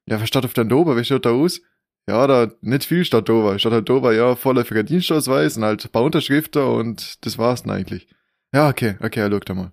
Ja, 0.06 0.20
was 0.20 0.28
steht 0.28 0.44
auf 0.44 0.54
deinem 0.54 0.68
Dober? 0.68 0.96
Wie 0.96 1.04
schaut 1.04 1.26
da 1.26 1.30
aus? 1.30 1.60
Ja, 2.08 2.26
da 2.26 2.52
nicht 2.60 2.84
viel 2.84 3.04
steht 3.04 3.28
Dober. 3.28 3.58
Steht 3.58 3.72
halt 3.72 3.88
Dober, 3.88 4.14
ja, 4.14 4.36
vorläufiger 4.36 4.82
Dienstausweis 4.82 5.56
und 5.56 5.64
halt 5.64 5.84
ein 5.84 5.90
paar 5.90 6.02
Unterschriften 6.02 6.62
und 6.62 7.24
das 7.24 7.38
war's 7.38 7.62
dann 7.62 7.72
eigentlich. 7.72 8.08
Ja, 8.54 8.68
okay, 8.68 8.96
okay, 9.00 9.20
er 9.20 9.30
schaut 9.30 9.48
da 9.48 9.54
mal. 9.54 9.72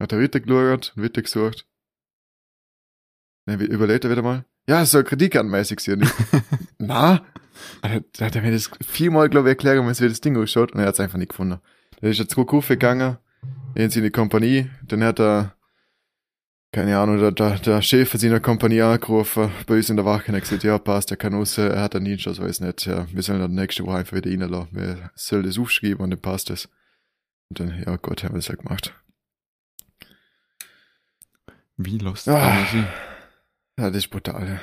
Hat 0.00 0.12
er 0.12 0.20
wieder 0.20 0.40
geschaut 0.40 0.92
und 0.96 1.02
wieder 1.02 1.22
gesucht. 1.22 1.66
Dann 3.46 3.60
überlegt 3.60 4.04
er 4.04 4.10
wieder 4.10 4.22
mal. 4.22 4.44
Ja, 4.68 4.84
so 4.84 5.02
kreditkartenmäßig 5.02 5.80
hier 5.80 5.96
nicht. 5.96 6.14
Na? 6.78 7.24
Da 7.82 8.26
hat 8.26 8.36
er 8.36 8.42
mir 8.42 8.52
das 8.52 8.70
viermal, 8.86 9.28
glaube 9.28 9.48
ich, 9.48 9.52
erklärt, 9.52 9.78
wie 9.84 10.08
das 10.08 10.20
Ding 10.20 10.36
ausschaut 10.36 10.72
und 10.72 10.80
er 10.80 10.86
hat's 10.86 11.00
einfach 11.00 11.18
nicht 11.18 11.30
gefunden. 11.30 11.60
Der 12.00 12.10
ist 12.10 12.18
jetzt 12.18 12.34
gut 12.34 12.66
gegangen, 12.66 13.18
in 13.74 13.90
seine 13.90 14.10
Kompanie, 14.10 14.70
dann 14.86 15.04
hat 15.04 15.20
er 15.20 15.54
keine 16.72 16.98
Ahnung, 16.98 17.18
der, 17.18 17.32
der, 17.32 17.58
der 17.58 17.82
Chef 17.82 18.10
von 18.10 18.20
seiner 18.20 18.38
Kompanie 18.38 18.80
angerufen, 18.80 19.50
bei 19.66 19.76
uns 19.76 19.90
in 19.90 19.96
der 19.96 20.04
Wache, 20.04 20.28
und 20.28 20.36
hat 20.36 20.42
gesagt, 20.44 20.62
ja, 20.62 20.78
passt, 20.78 21.10
der 21.10 21.16
kann 21.16 21.34
raus, 21.34 21.58
er 21.58 21.82
hat 21.82 21.96
einen 21.96 22.04
Dienstausweis 22.04 22.60
nicht, 22.60 22.86
ja, 22.86 23.06
wir 23.12 23.22
sollen 23.22 23.40
dann 23.40 23.54
nächste 23.54 23.84
Woche 23.84 23.98
einfach 23.98 24.16
wieder 24.16 24.30
reinlassen, 24.30 24.68
wir 24.70 25.10
sollen 25.16 25.42
das 25.44 25.58
aufschreiben 25.58 26.00
und 26.00 26.10
dann 26.10 26.20
passt 26.20 26.48
das. 26.50 26.68
Und 27.48 27.58
dann, 27.58 27.82
ja 27.84 27.96
Gott, 27.96 28.22
haben 28.22 28.34
wir 28.34 28.38
das 28.38 28.48
halt 28.48 28.60
gemacht. 28.60 28.94
Wie 31.76 31.98
lost 31.98 32.28
Ah. 32.28 32.64
Ja, 33.76 33.88
das 33.88 33.96
ist 33.96 34.10
brutal. 34.10 34.46
ja. 34.46 34.60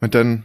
Und 0.00 0.14
dann, 0.14 0.44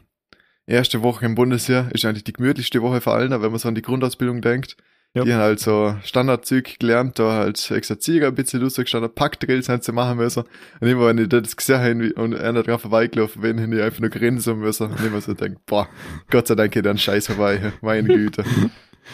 erste 0.67 1.01
Woche 1.01 1.25
im 1.25 1.36
Bundesheer 1.36 1.89
ist 1.93 2.06
eigentlich 2.06 2.23
die 2.23 2.34
gemütlichste 2.34 2.82
Woche 2.82 3.01
für 3.01 3.12
allen, 3.12 3.32
wenn 3.32 3.51
man 3.51 3.60
so 3.60 3.67
an 3.67 3.75
die 3.75 3.82
Grundausbildung 3.82 4.41
denkt. 4.41 4.78
Ja. 5.15 5.23
Die 5.23 5.34
haben 5.34 5.41
halt 5.41 5.60
so 5.62 5.95
Standardzüg 6.04 6.78
gelernt, 6.78 7.17
da 7.19 7.32
halt 7.32 7.71
Exerzieher 7.71 8.28
ein 8.28 8.36
bisschen 8.36 8.60
durchgestanden, 8.60 9.10
Packdrills 9.15 9.69
haben 9.69 9.82
sie 9.82 9.93
machen 9.93 10.17
müssen. 10.17 10.43
Und 10.82 10.88
immer 10.88 11.08
wenn 11.08 11.17
ich 11.17 11.30
das 11.30 11.56
gesehen 11.56 11.80
habe 11.80 11.99
wie- 12.01 12.13
und 12.13 12.36
einer 12.36 12.63
drauf 12.63 12.82
vorbeigelaufen 12.82 13.41
bin, 13.41 13.62
habe 13.62 13.75
ich 13.75 13.82
einfach 13.82 14.01
nur 14.01 14.10
grinsen 14.10 14.60
müssen. 14.60 14.91
Und 14.91 14.99
immer 15.06 15.21
so 15.21 15.34
denkt, 15.34 15.65
boah, 15.67 15.88
Gott 16.30 16.47
sei 16.47 16.56
Dank 16.56 16.73
geht 16.73 16.86
ein 16.86 16.97
Scheiß 16.97 17.28
vorbei, 17.28 17.71
meine 17.82 18.10
Güte. 18.13 18.43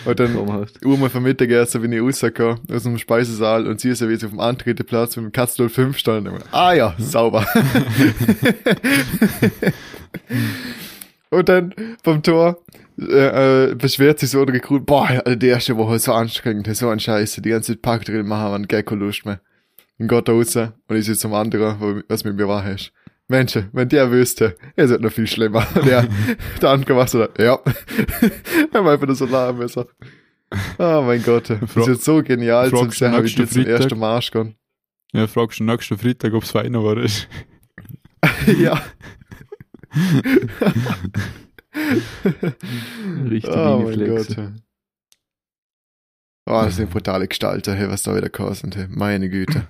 Und 0.06 0.20
dann. 0.20 0.36
Uhr 0.84 1.10
vom 1.10 1.24
Mittagessen 1.24 1.82
bin 1.82 1.92
ich 1.92 2.02
rausgekommen 2.02 2.62
aus 2.74 2.84
dem 2.84 2.98
Speisesaal 2.98 3.68
und 3.68 3.80
sie 3.80 3.90
ist 3.90 4.02
ja 4.02 4.10
wieder 4.10 4.26
auf 4.26 4.32
dem 4.32 4.40
antreten 4.40 4.86
Platz 4.86 5.18
mit 5.18 5.26
dem 5.26 5.32
Katz 5.32 5.56
05 5.56 5.98
stand. 6.00 6.30
Ah 6.52 6.74
ja, 6.74 6.96
sauber. 6.98 7.46
und 11.32 11.50
dann 11.50 11.74
vom 12.04 12.22
Tor 12.22 12.60
äh, 13.00 13.72
äh, 13.72 13.76
beschwert 13.76 14.20
sich 14.20 14.30
so 14.30 14.46
der 14.46 14.56
Rekrut, 14.56 14.86
boah, 14.86 15.08
die 15.26 15.48
erste 15.48 15.76
Woche 15.78 15.98
so 16.00 16.14
anstrengend, 16.14 16.74
so 16.76 16.90
ein 16.90 17.00
Scheiße, 17.00 17.42
die 17.42 17.50
ganze 17.50 17.74
Zeit 17.74 17.82
Park 17.82 18.06
drin 18.06 18.28
machen, 18.28 18.52
man 18.52 18.68
gar 18.68 18.84
keine 18.84 19.06
Lust 19.06 19.26
mehr. 19.26 19.42
Und 19.98 20.08
Gott 20.08 20.28
da 20.28 20.34
raus 20.34 20.56
und 20.56 20.96
ich 20.96 21.06
sitze 21.06 21.22
zum 21.22 21.34
anderen, 21.34 22.04
was 22.08 22.24
mit 22.24 22.36
mir 22.36 22.48
war 22.48 22.64
hast. 22.64 22.92
Mensch, 23.28 23.58
wenn 23.72 23.88
der 23.88 24.12
wüsste, 24.12 24.58
er 24.76 24.86
ist 24.86 25.00
noch 25.00 25.12
viel 25.12 25.28
schlimmer. 25.28 25.66
Und 25.74 25.86
der, 25.86 26.06
der 26.62 26.70
andere 26.70 26.96
war 26.96 27.08
so, 27.08 27.22
ja. 27.38 27.60
er 28.74 28.84
war 28.84 28.94
einfach 28.94 29.08
nur 29.08 29.16
so 29.16 29.26
lachen 29.26 29.58
müssen. 29.58 29.86
Oh 30.78 31.02
mein 31.06 31.24
Gott, 31.24 31.50
das 31.50 31.72
Fra- 31.72 31.90
ist 31.90 32.04
so 32.04 32.22
genial 32.22 32.70
zum 32.70 32.90
du 32.90 32.94
sehen, 32.94 33.14
wie 33.24 33.28
die 33.30 33.36
zum 33.36 33.48
Freitag? 33.48 33.80
ersten 33.82 34.00
Marsch 34.00 34.32
gehen. 34.32 34.56
Ja, 35.14 35.28
fragst 35.28 35.60
du 35.60 35.64
nächsten 35.64 35.98
Freitag, 35.98 36.34
ob 36.34 36.44
es 36.44 36.52
feiner 36.52 36.84
war. 36.84 36.98
ja. 38.60 38.82
Richtig 43.30 43.50
oh 43.52 43.80
oh 43.80 43.82
mein. 43.84 44.06
Gott. 44.06 44.38
Oh, 46.48 46.62
das 46.64 46.76
sind 46.76 46.90
brutale 46.90 47.28
Gestalter, 47.28 47.76
hey, 47.76 47.88
was 47.90 48.04
da 48.04 48.16
wieder 48.16 48.30
kostet, 48.30 48.76
hey. 48.76 48.88
meine 48.90 49.30
Güte. 49.30 49.68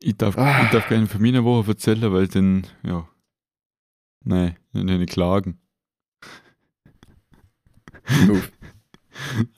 Ich 0.00 0.16
darf, 0.16 0.38
Ah. 0.38 0.64
ich 0.64 0.70
darf 0.70 0.88
gerne 0.88 1.06
von 1.06 1.20
meiner 1.20 1.44
Woche 1.44 1.72
erzählen, 1.72 2.12
weil 2.12 2.28
dann, 2.28 2.66
ja. 2.82 3.08
Nein, 4.24 4.56
nicht 4.72 5.12
klagen. 5.12 5.58
Uff. 8.30 8.52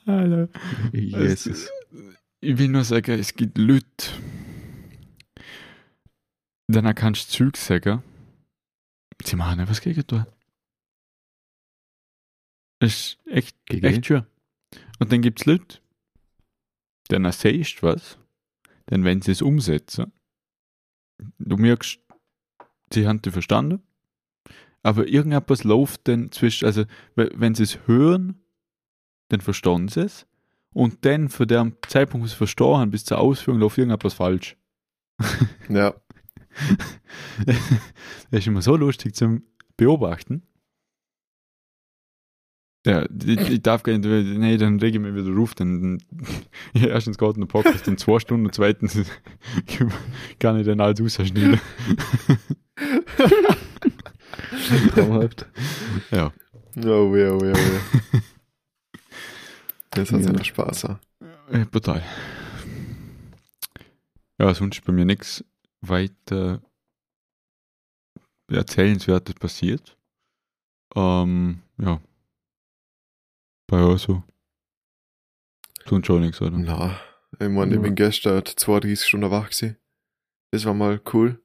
Alter. 0.05 0.49
Jesus. 0.93 1.69
Ich 2.39 2.57
will 2.57 2.67
nur 2.69 2.83
sagen, 2.83 3.19
es 3.19 3.35
gibt 3.35 3.57
Leute, 3.57 3.85
dann 6.67 6.93
kannst 6.95 7.29
du 7.39 7.45
Zeug 7.45 7.57
sagen, 7.57 8.03
sie 9.27 9.35
machen 9.35 9.59
etwas 9.59 9.81
gegen 9.81 10.05
dich. 10.05 10.23
Das 12.79 12.91
ist 12.93 13.19
echt, 13.25 13.57
echt 13.83 14.05
schön. 14.05 14.25
Und 14.99 15.11
dann 15.11 15.21
gibt 15.21 15.39
es 15.39 15.45
Leute, 15.45 15.79
erzählst 17.09 17.81
du 17.81 17.87
was, 17.87 18.17
dann 18.87 19.03
wenn 19.03 19.21
sie 19.21 19.31
es 19.31 19.41
umsetzen, 19.41 20.11
du 21.39 21.57
merkst, 21.57 21.99
sie 22.93 23.07
haben 23.07 23.21
dich 23.21 23.33
verstanden, 23.33 23.81
aber 24.83 25.07
irgendetwas 25.07 25.63
läuft 25.63 26.07
dann 26.07 26.31
zwischen, 26.31 26.65
also 26.65 26.85
we- 27.15 27.31
wenn 27.35 27.55
sie 27.55 27.63
es 27.63 27.87
hören, 27.87 28.39
dann 29.29 29.41
verstehen 29.41 29.87
sie 29.87 30.01
es 30.01 30.27
und 30.73 31.03
dann 31.05 31.29
von 31.29 31.47
dem 31.47 31.75
Zeitpunkt, 31.87 32.23
wo 32.23 32.27
sie 32.27 32.33
es 32.33 32.37
verstehen 32.37 32.91
bis 32.91 33.05
zur 33.05 33.17
Ausführung 33.19 33.59
läuft 33.59 33.77
irgendetwas 33.77 34.13
falsch. 34.13 34.55
Ja. 35.67 35.95
das 37.45 37.57
ist 38.31 38.47
immer 38.47 38.61
so 38.61 38.75
lustig 38.75 39.15
zum 39.15 39.43
Beobachten. 39.75 40.43
Ja, 42.85 43.05
ich, 43.25 43.49
ich 43.49 43.61
darf 43.61 43.83
gar 43.83 43.97
nicht, 43.97 44.05
nee, 44.05 44.55
dann 44.57 44.79
rege 44.79 44.97
ich 44.97 45.03
mich 45.03 45.13
wieder 45.13 45.37
auf, 45.41 45.55
dann, 45.55 46.01
ja, 46.73 46.87
erstens 46.87 47.17
geht 47.17 47.35
der 47.35 47.45
Podcast 47.45 47.87
in 47.87 47.97
zwei 47.97 48.19
Stunden 48.19 48.45
und 48.45 48.55
zweitens 48.55 48.97
kann 50.39 50.57
ich 50.59 50.65
dann 50.65 50.79
alles 50.79 51.01
rausschneiden. 51.01 51.59
Traumhaft. 54.93 55.47
Ja, 56.11 56.31
Oh, 56.85 57.11
weh, 57.11 57.27
oh, 57.27 57.41
weh, 57.41 57.51
oh, 57.51 57.55
weh. 57.55 58.19
Jetzt 59.95 60.11
hat's 60.11 60.25
ja 60.27 60.31
noch 60.31 60.45
Spaß. 60.45 60.83
ja. 60.83 60.99
brutal. 61.71 62.03
Ja, 64.39 64.53
sonst 64.53 64.77
ist 64.77 64.85
bei 64.85 64.93
mir 64.93 65.05
nichts 65.05 65.43
weiter 65.81 66.61
erzählenswertes 68.49 69.35
passiert. 69.35 69.97
Ähm, 70.95 71.61
ja. 71.77 72.01
Bei 73.67 73.83
euch 73.83 74.01
so. 74.01 74.23
Tun 75.85 76.03
schon 76.03 76.21
nichts, 76.21 76.41
oder? 76.41 76.57
Na, 76.57 76.99
ich 77.39 77.49
meine, 77.49 77.75
ich 77.75 77.81
bin 77.81 77.95
gestern 77.95 78.45
32 78.45 79.07
Stunden 79.07 79.31
wach 79.31 79.49
gewesen. 79.49 79.77
Das 80.51 80.65
war 80.65 80.73
mal 80.73 81.01
cool. 81.13 81.41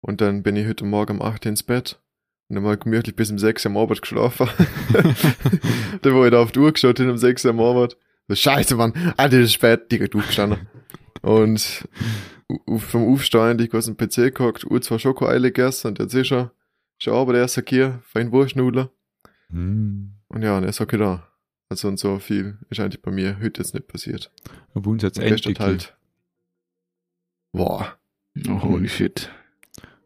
Und 0.00 0.20
dann 0.20 0.42
bin 0.42 0.56
ich 0.56 0.66
heute 0.66 0.84
Morgen 0.84 1.20
um 1.20 1.22
8 1.22 1.44
Uhr 1.44 1.50
ins 1.50 1.62
Bett. 1.62 2.00
Und 2.48 2.56
dann 2.56 2.64
mal 2.64 2.76
gemütlich 2.76 3.14
bis 3.16 3.30
um 3.30 3.38
6 3.38 3.64
Uhr 3.64 3.70
am 3.70 3.76
Abend 3.76 4.00
geschlafen. 4.02 4.48
dann, 6.02 6.14
wo 6.14 6.24
ich 6.24 6.30
da 6.30 6.42
auf 6.42 6.52
die 6.52 6.58
Uhr 6.58 6.72
geschaut 6.72 6.98
habe, 7.00 7.10
um 7.10 7.18
6 7.18 7.44
Uhr 7.44 7.50
am 7.50 7.60
Abend. 7.60 7.96
So, 8.28 8.34
scheiße, 8.34 8.76
Mann. 8.76 8.92
Alter, 9.16 9.38
das 9.38 9.46
ist 9.46 9.54
spät. 9.54 9.90
Direkt 9.90 10.14
aufgestanden. 10.14 10.68
Und 11.22 11.86
u- 12.66 12.78
vom 12.78 13.12
Aufstehen, 13.12 13.58
ich 13.58 13.72
aus 13.74 13.86
dem 13.86 13.96
PC 13.96 14.16
geguckt, 14.34 14.64
Uhr 14.64 14.80
zwar 14.82 14.98
Schokoeile 14.98 15.52
gegessen 15.52 15.88
und 15.88 15.98
jetzt 15.98 16.14
ist 16.14 16.32
er, 16.32 16.52
ist 16.98 17.06
er 17.06 17.14
aber 17.14 17.32
der 17.32 17.42
erste 17.42 17.64
hier, 17.66 18.00
fein 18.04 18.32
Wurstnudeln. 18.32 18.88
Hm. 19.50 20.14
Und 20.28 20.42
ja, 20.42 20.56
und 20.56 20.62
er 20.64 20.70
ist 20.70 20.80
okay 20.80 20.96
da. 20.98 21.28
Also 21.68 21.88
und 21.88 21.98
so 21.98 22.18
viel 22.18 22.58
ist 22.70 22.80
eigentlich 22.80 23.02
bei 23.02 23.10
mir 23.10 23.38
heute 23.40 23.60
jetzt 23.62 23.74
nicht 23.74 23.88
passiert. 23.88 24.30
Bei 24.74 24.90
uns 24.90 25.02
jetzt 25.02 25.18
Gestern 25.18 25.52
endlich. 25.52 25.58
halt. 25.58 25.96
Boah. 27.52 27.98
Oh, 28.48 28.62
holy 28.62 28.88
shit. 28.88 29.30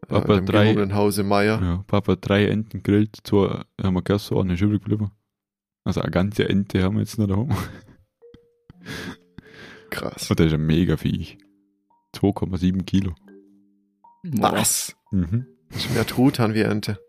Aber 0.09 0.35
äh, 0.35 0.37
im 0.39 0.45
drei- 0.45 0.63
gehobenen 0.65 0.95
Hause 0.95 1.23
Meier. 1.23 1.61
Ja, 1.61 1.83
Papa 1.87 2.13
hat 2.13 2.19
drei 2.27 2.45
Enten 2.47 2.83
gegrillt, 2.83 3.17
zwei 3.23 3.63
haben 3.81 3.93
wir 3.95 4.01
gegessen, 4.01 4.37
eine 4.37 4.53
ist 4.53 4.61
übrig 4.61 4.81
geblieben. 4.81 5.11
Also 5.83 6.01
eine 6.01 6.11
ganze 6.11 6.47
Ente 6.47 6.83
haben 6.83 6.95
wir 6.95 7.01
jetzt 7.01 7.17
noch 7.17 7.27
daheim. 7.27 7.49
Krass. 9.89 10.29
Und 10.29 10.39
das 10.39 10.47
ist 10.47 10.53
ein 10.53 10.65
mega 10.65 10.97
Viech. 10.97 11.37
2,7 12.17 12.83
Kilo. 12.83 13.13
Was? 14.23 14.95
Mhm. 15.11 15.45
Das 15.69 15.85
ist 15.85 15.93
mehr 15.93 16.05
Truthahn 16.05 16.53
wie 16.53 16.61
Ente. 16.61 16.99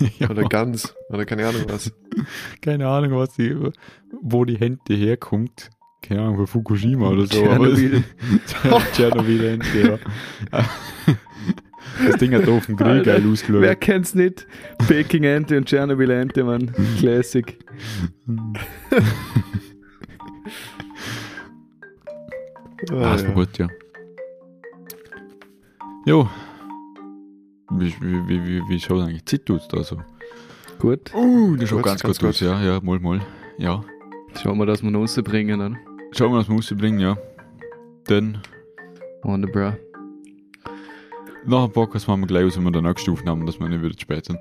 ja, 0.18 0.30
Oder 0.30 0.44
Gans. 0.44 0.94
Oder 1.08 1.24
keine 1.24 1.46
Ahnung 1.48 1.62
was. 1.68 1.92
keine 2.62 2.88
Ahnung, 2.88 3.18
was 3.18 3.34
die, 3.34 3.56
wo 4.22 4.44
die 4.44 4.56
Hente 4.56 4.94
herkommt. 4.94 5.70
Keine 6.02 6.20
Ahnung, 6.20 6.36
von 6.36 6.46
Fukushima 6.46 7.08
oder 7.08 7.22
so. 7.22 7.40
Tschernobyl. 7.40 8.04
Tschernobyl 8.92 9.44
Ente, 9.44 9.98
ja. 10.52 10.64
Das 12.06 12.16
Ding 12.16 12.34
hat 12.34 12.46
auf 12.46 12.66
dem 12.66 12.76
Grill 12.76 12.98
Alter, 12.98 13.12
geil 13.12 13.22
Wer 13.24 13.32
ausgeschaut. 13.32 13.80
kennt's 13.80 14.14
nicht? 14.14 14.46
Peking 14.86 15.24
Ente 15.24 15.56
und 15.56 15.66
Tschernobyl 15.66 16.10
Ente, 16.10 16.44
Mann. 16.44 16.72
Classic. 16.98 17.58
Ah, 22.90 23.12
das 23.12 23.22
war 23.22 23.28
ja. 23.28 23.34
gut, 23.34 23.58
ja. 23.58 23.68
Jo. 26.06 26.28
Wie, 27.70 27.94
wie, 28.00 28.28
wie, 28.28 28.46
wie, 28.46 28.68
wie 28.68 28.80
schaut 28.80 29.02
eigentlich 29.02 29.24
Zeit 29.24 29.50
aus 29.50 29.66
da 29.68 29.82
so? 29.82 29.96
Gut. 30.78 31.14
Uh, 31.14 31.56
das 31.56 31.70
schaut 31.70 31.82
ganz, 31.82 32.02
ganz 32.02 32.18
gut 32.18 32.28
aus, 32.28 32.40
ja, 32.40 32.62
ja, 32.62 32.80
mal, 32.82 33.00
mal. 33.00 33.20
Ja. 33.56 33.82
Schauen 34.42 34.58
wir, 34.58 34.66
dass 34.66 34.82
wir 34.82 34.90
ihn 34.90 34.96
rausbringen 34.96 35.60
dann. 35.60 35.78
Schauen 36.12 36.32
wir, 36.32 36.38
was 36.38 36.48
wir 36.48 36.56
rausbringen, 36.56 37.00
ja. 37.00 37.16
Dann, 38.04 38.38
Wonder 39.22 39.48
bra. 39.48 39.76
nach 41.46 41.64
dem 41.64 41.72
Podcast 41.72 42.06
machen 42.06 42.20
wir 42.20 42.26
gleich 42.26 42.44
aus, 42.44 42.56
wenn 42.58 42.64
wir 42.64 42.72
dann 42.72 42.84
nächste 42.84 43.10
Aufnahmen, 43.10 43.46
dass 43.46 43.58
wir 43.58 43.68
nicht 43.68 43.82
wieder 43.82 43.94
zu 43.94 44.00
spät 44.00 44.26
sind. 44.26 44.38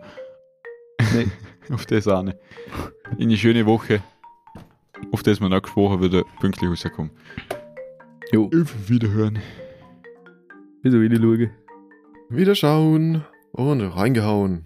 Nee. 1.13 1.27
auf 1.73 1.85
das 1.85 2.09
auch 2.09 2.23
nicht. 2.23 2.37
In 3.17 3.29
eine 3.29 3.37
schöne 3.37 3.65
Woche, 3.65 4.03
auf 5.13 5.23
das 5.23 5.39
wir 5.39 5.47
nächste 5.47 5.77
Woche 5.77 6.01
wieder 6.01 6.23
pünktlich 6.41 6.69
rauskommen. 6.69 7.11
Jo. 8.33 8.49
Auf 8.53 8.89
Wiederhören. 8.89 9.39
Wieso 10.85 10.99
will 10.99 11.13
ich 11.13 11.19
schauen? 11.19 11.49
Wiederschauen 12.27 13.23
und 13.53 13.79
reingehauen. 13.79 14.65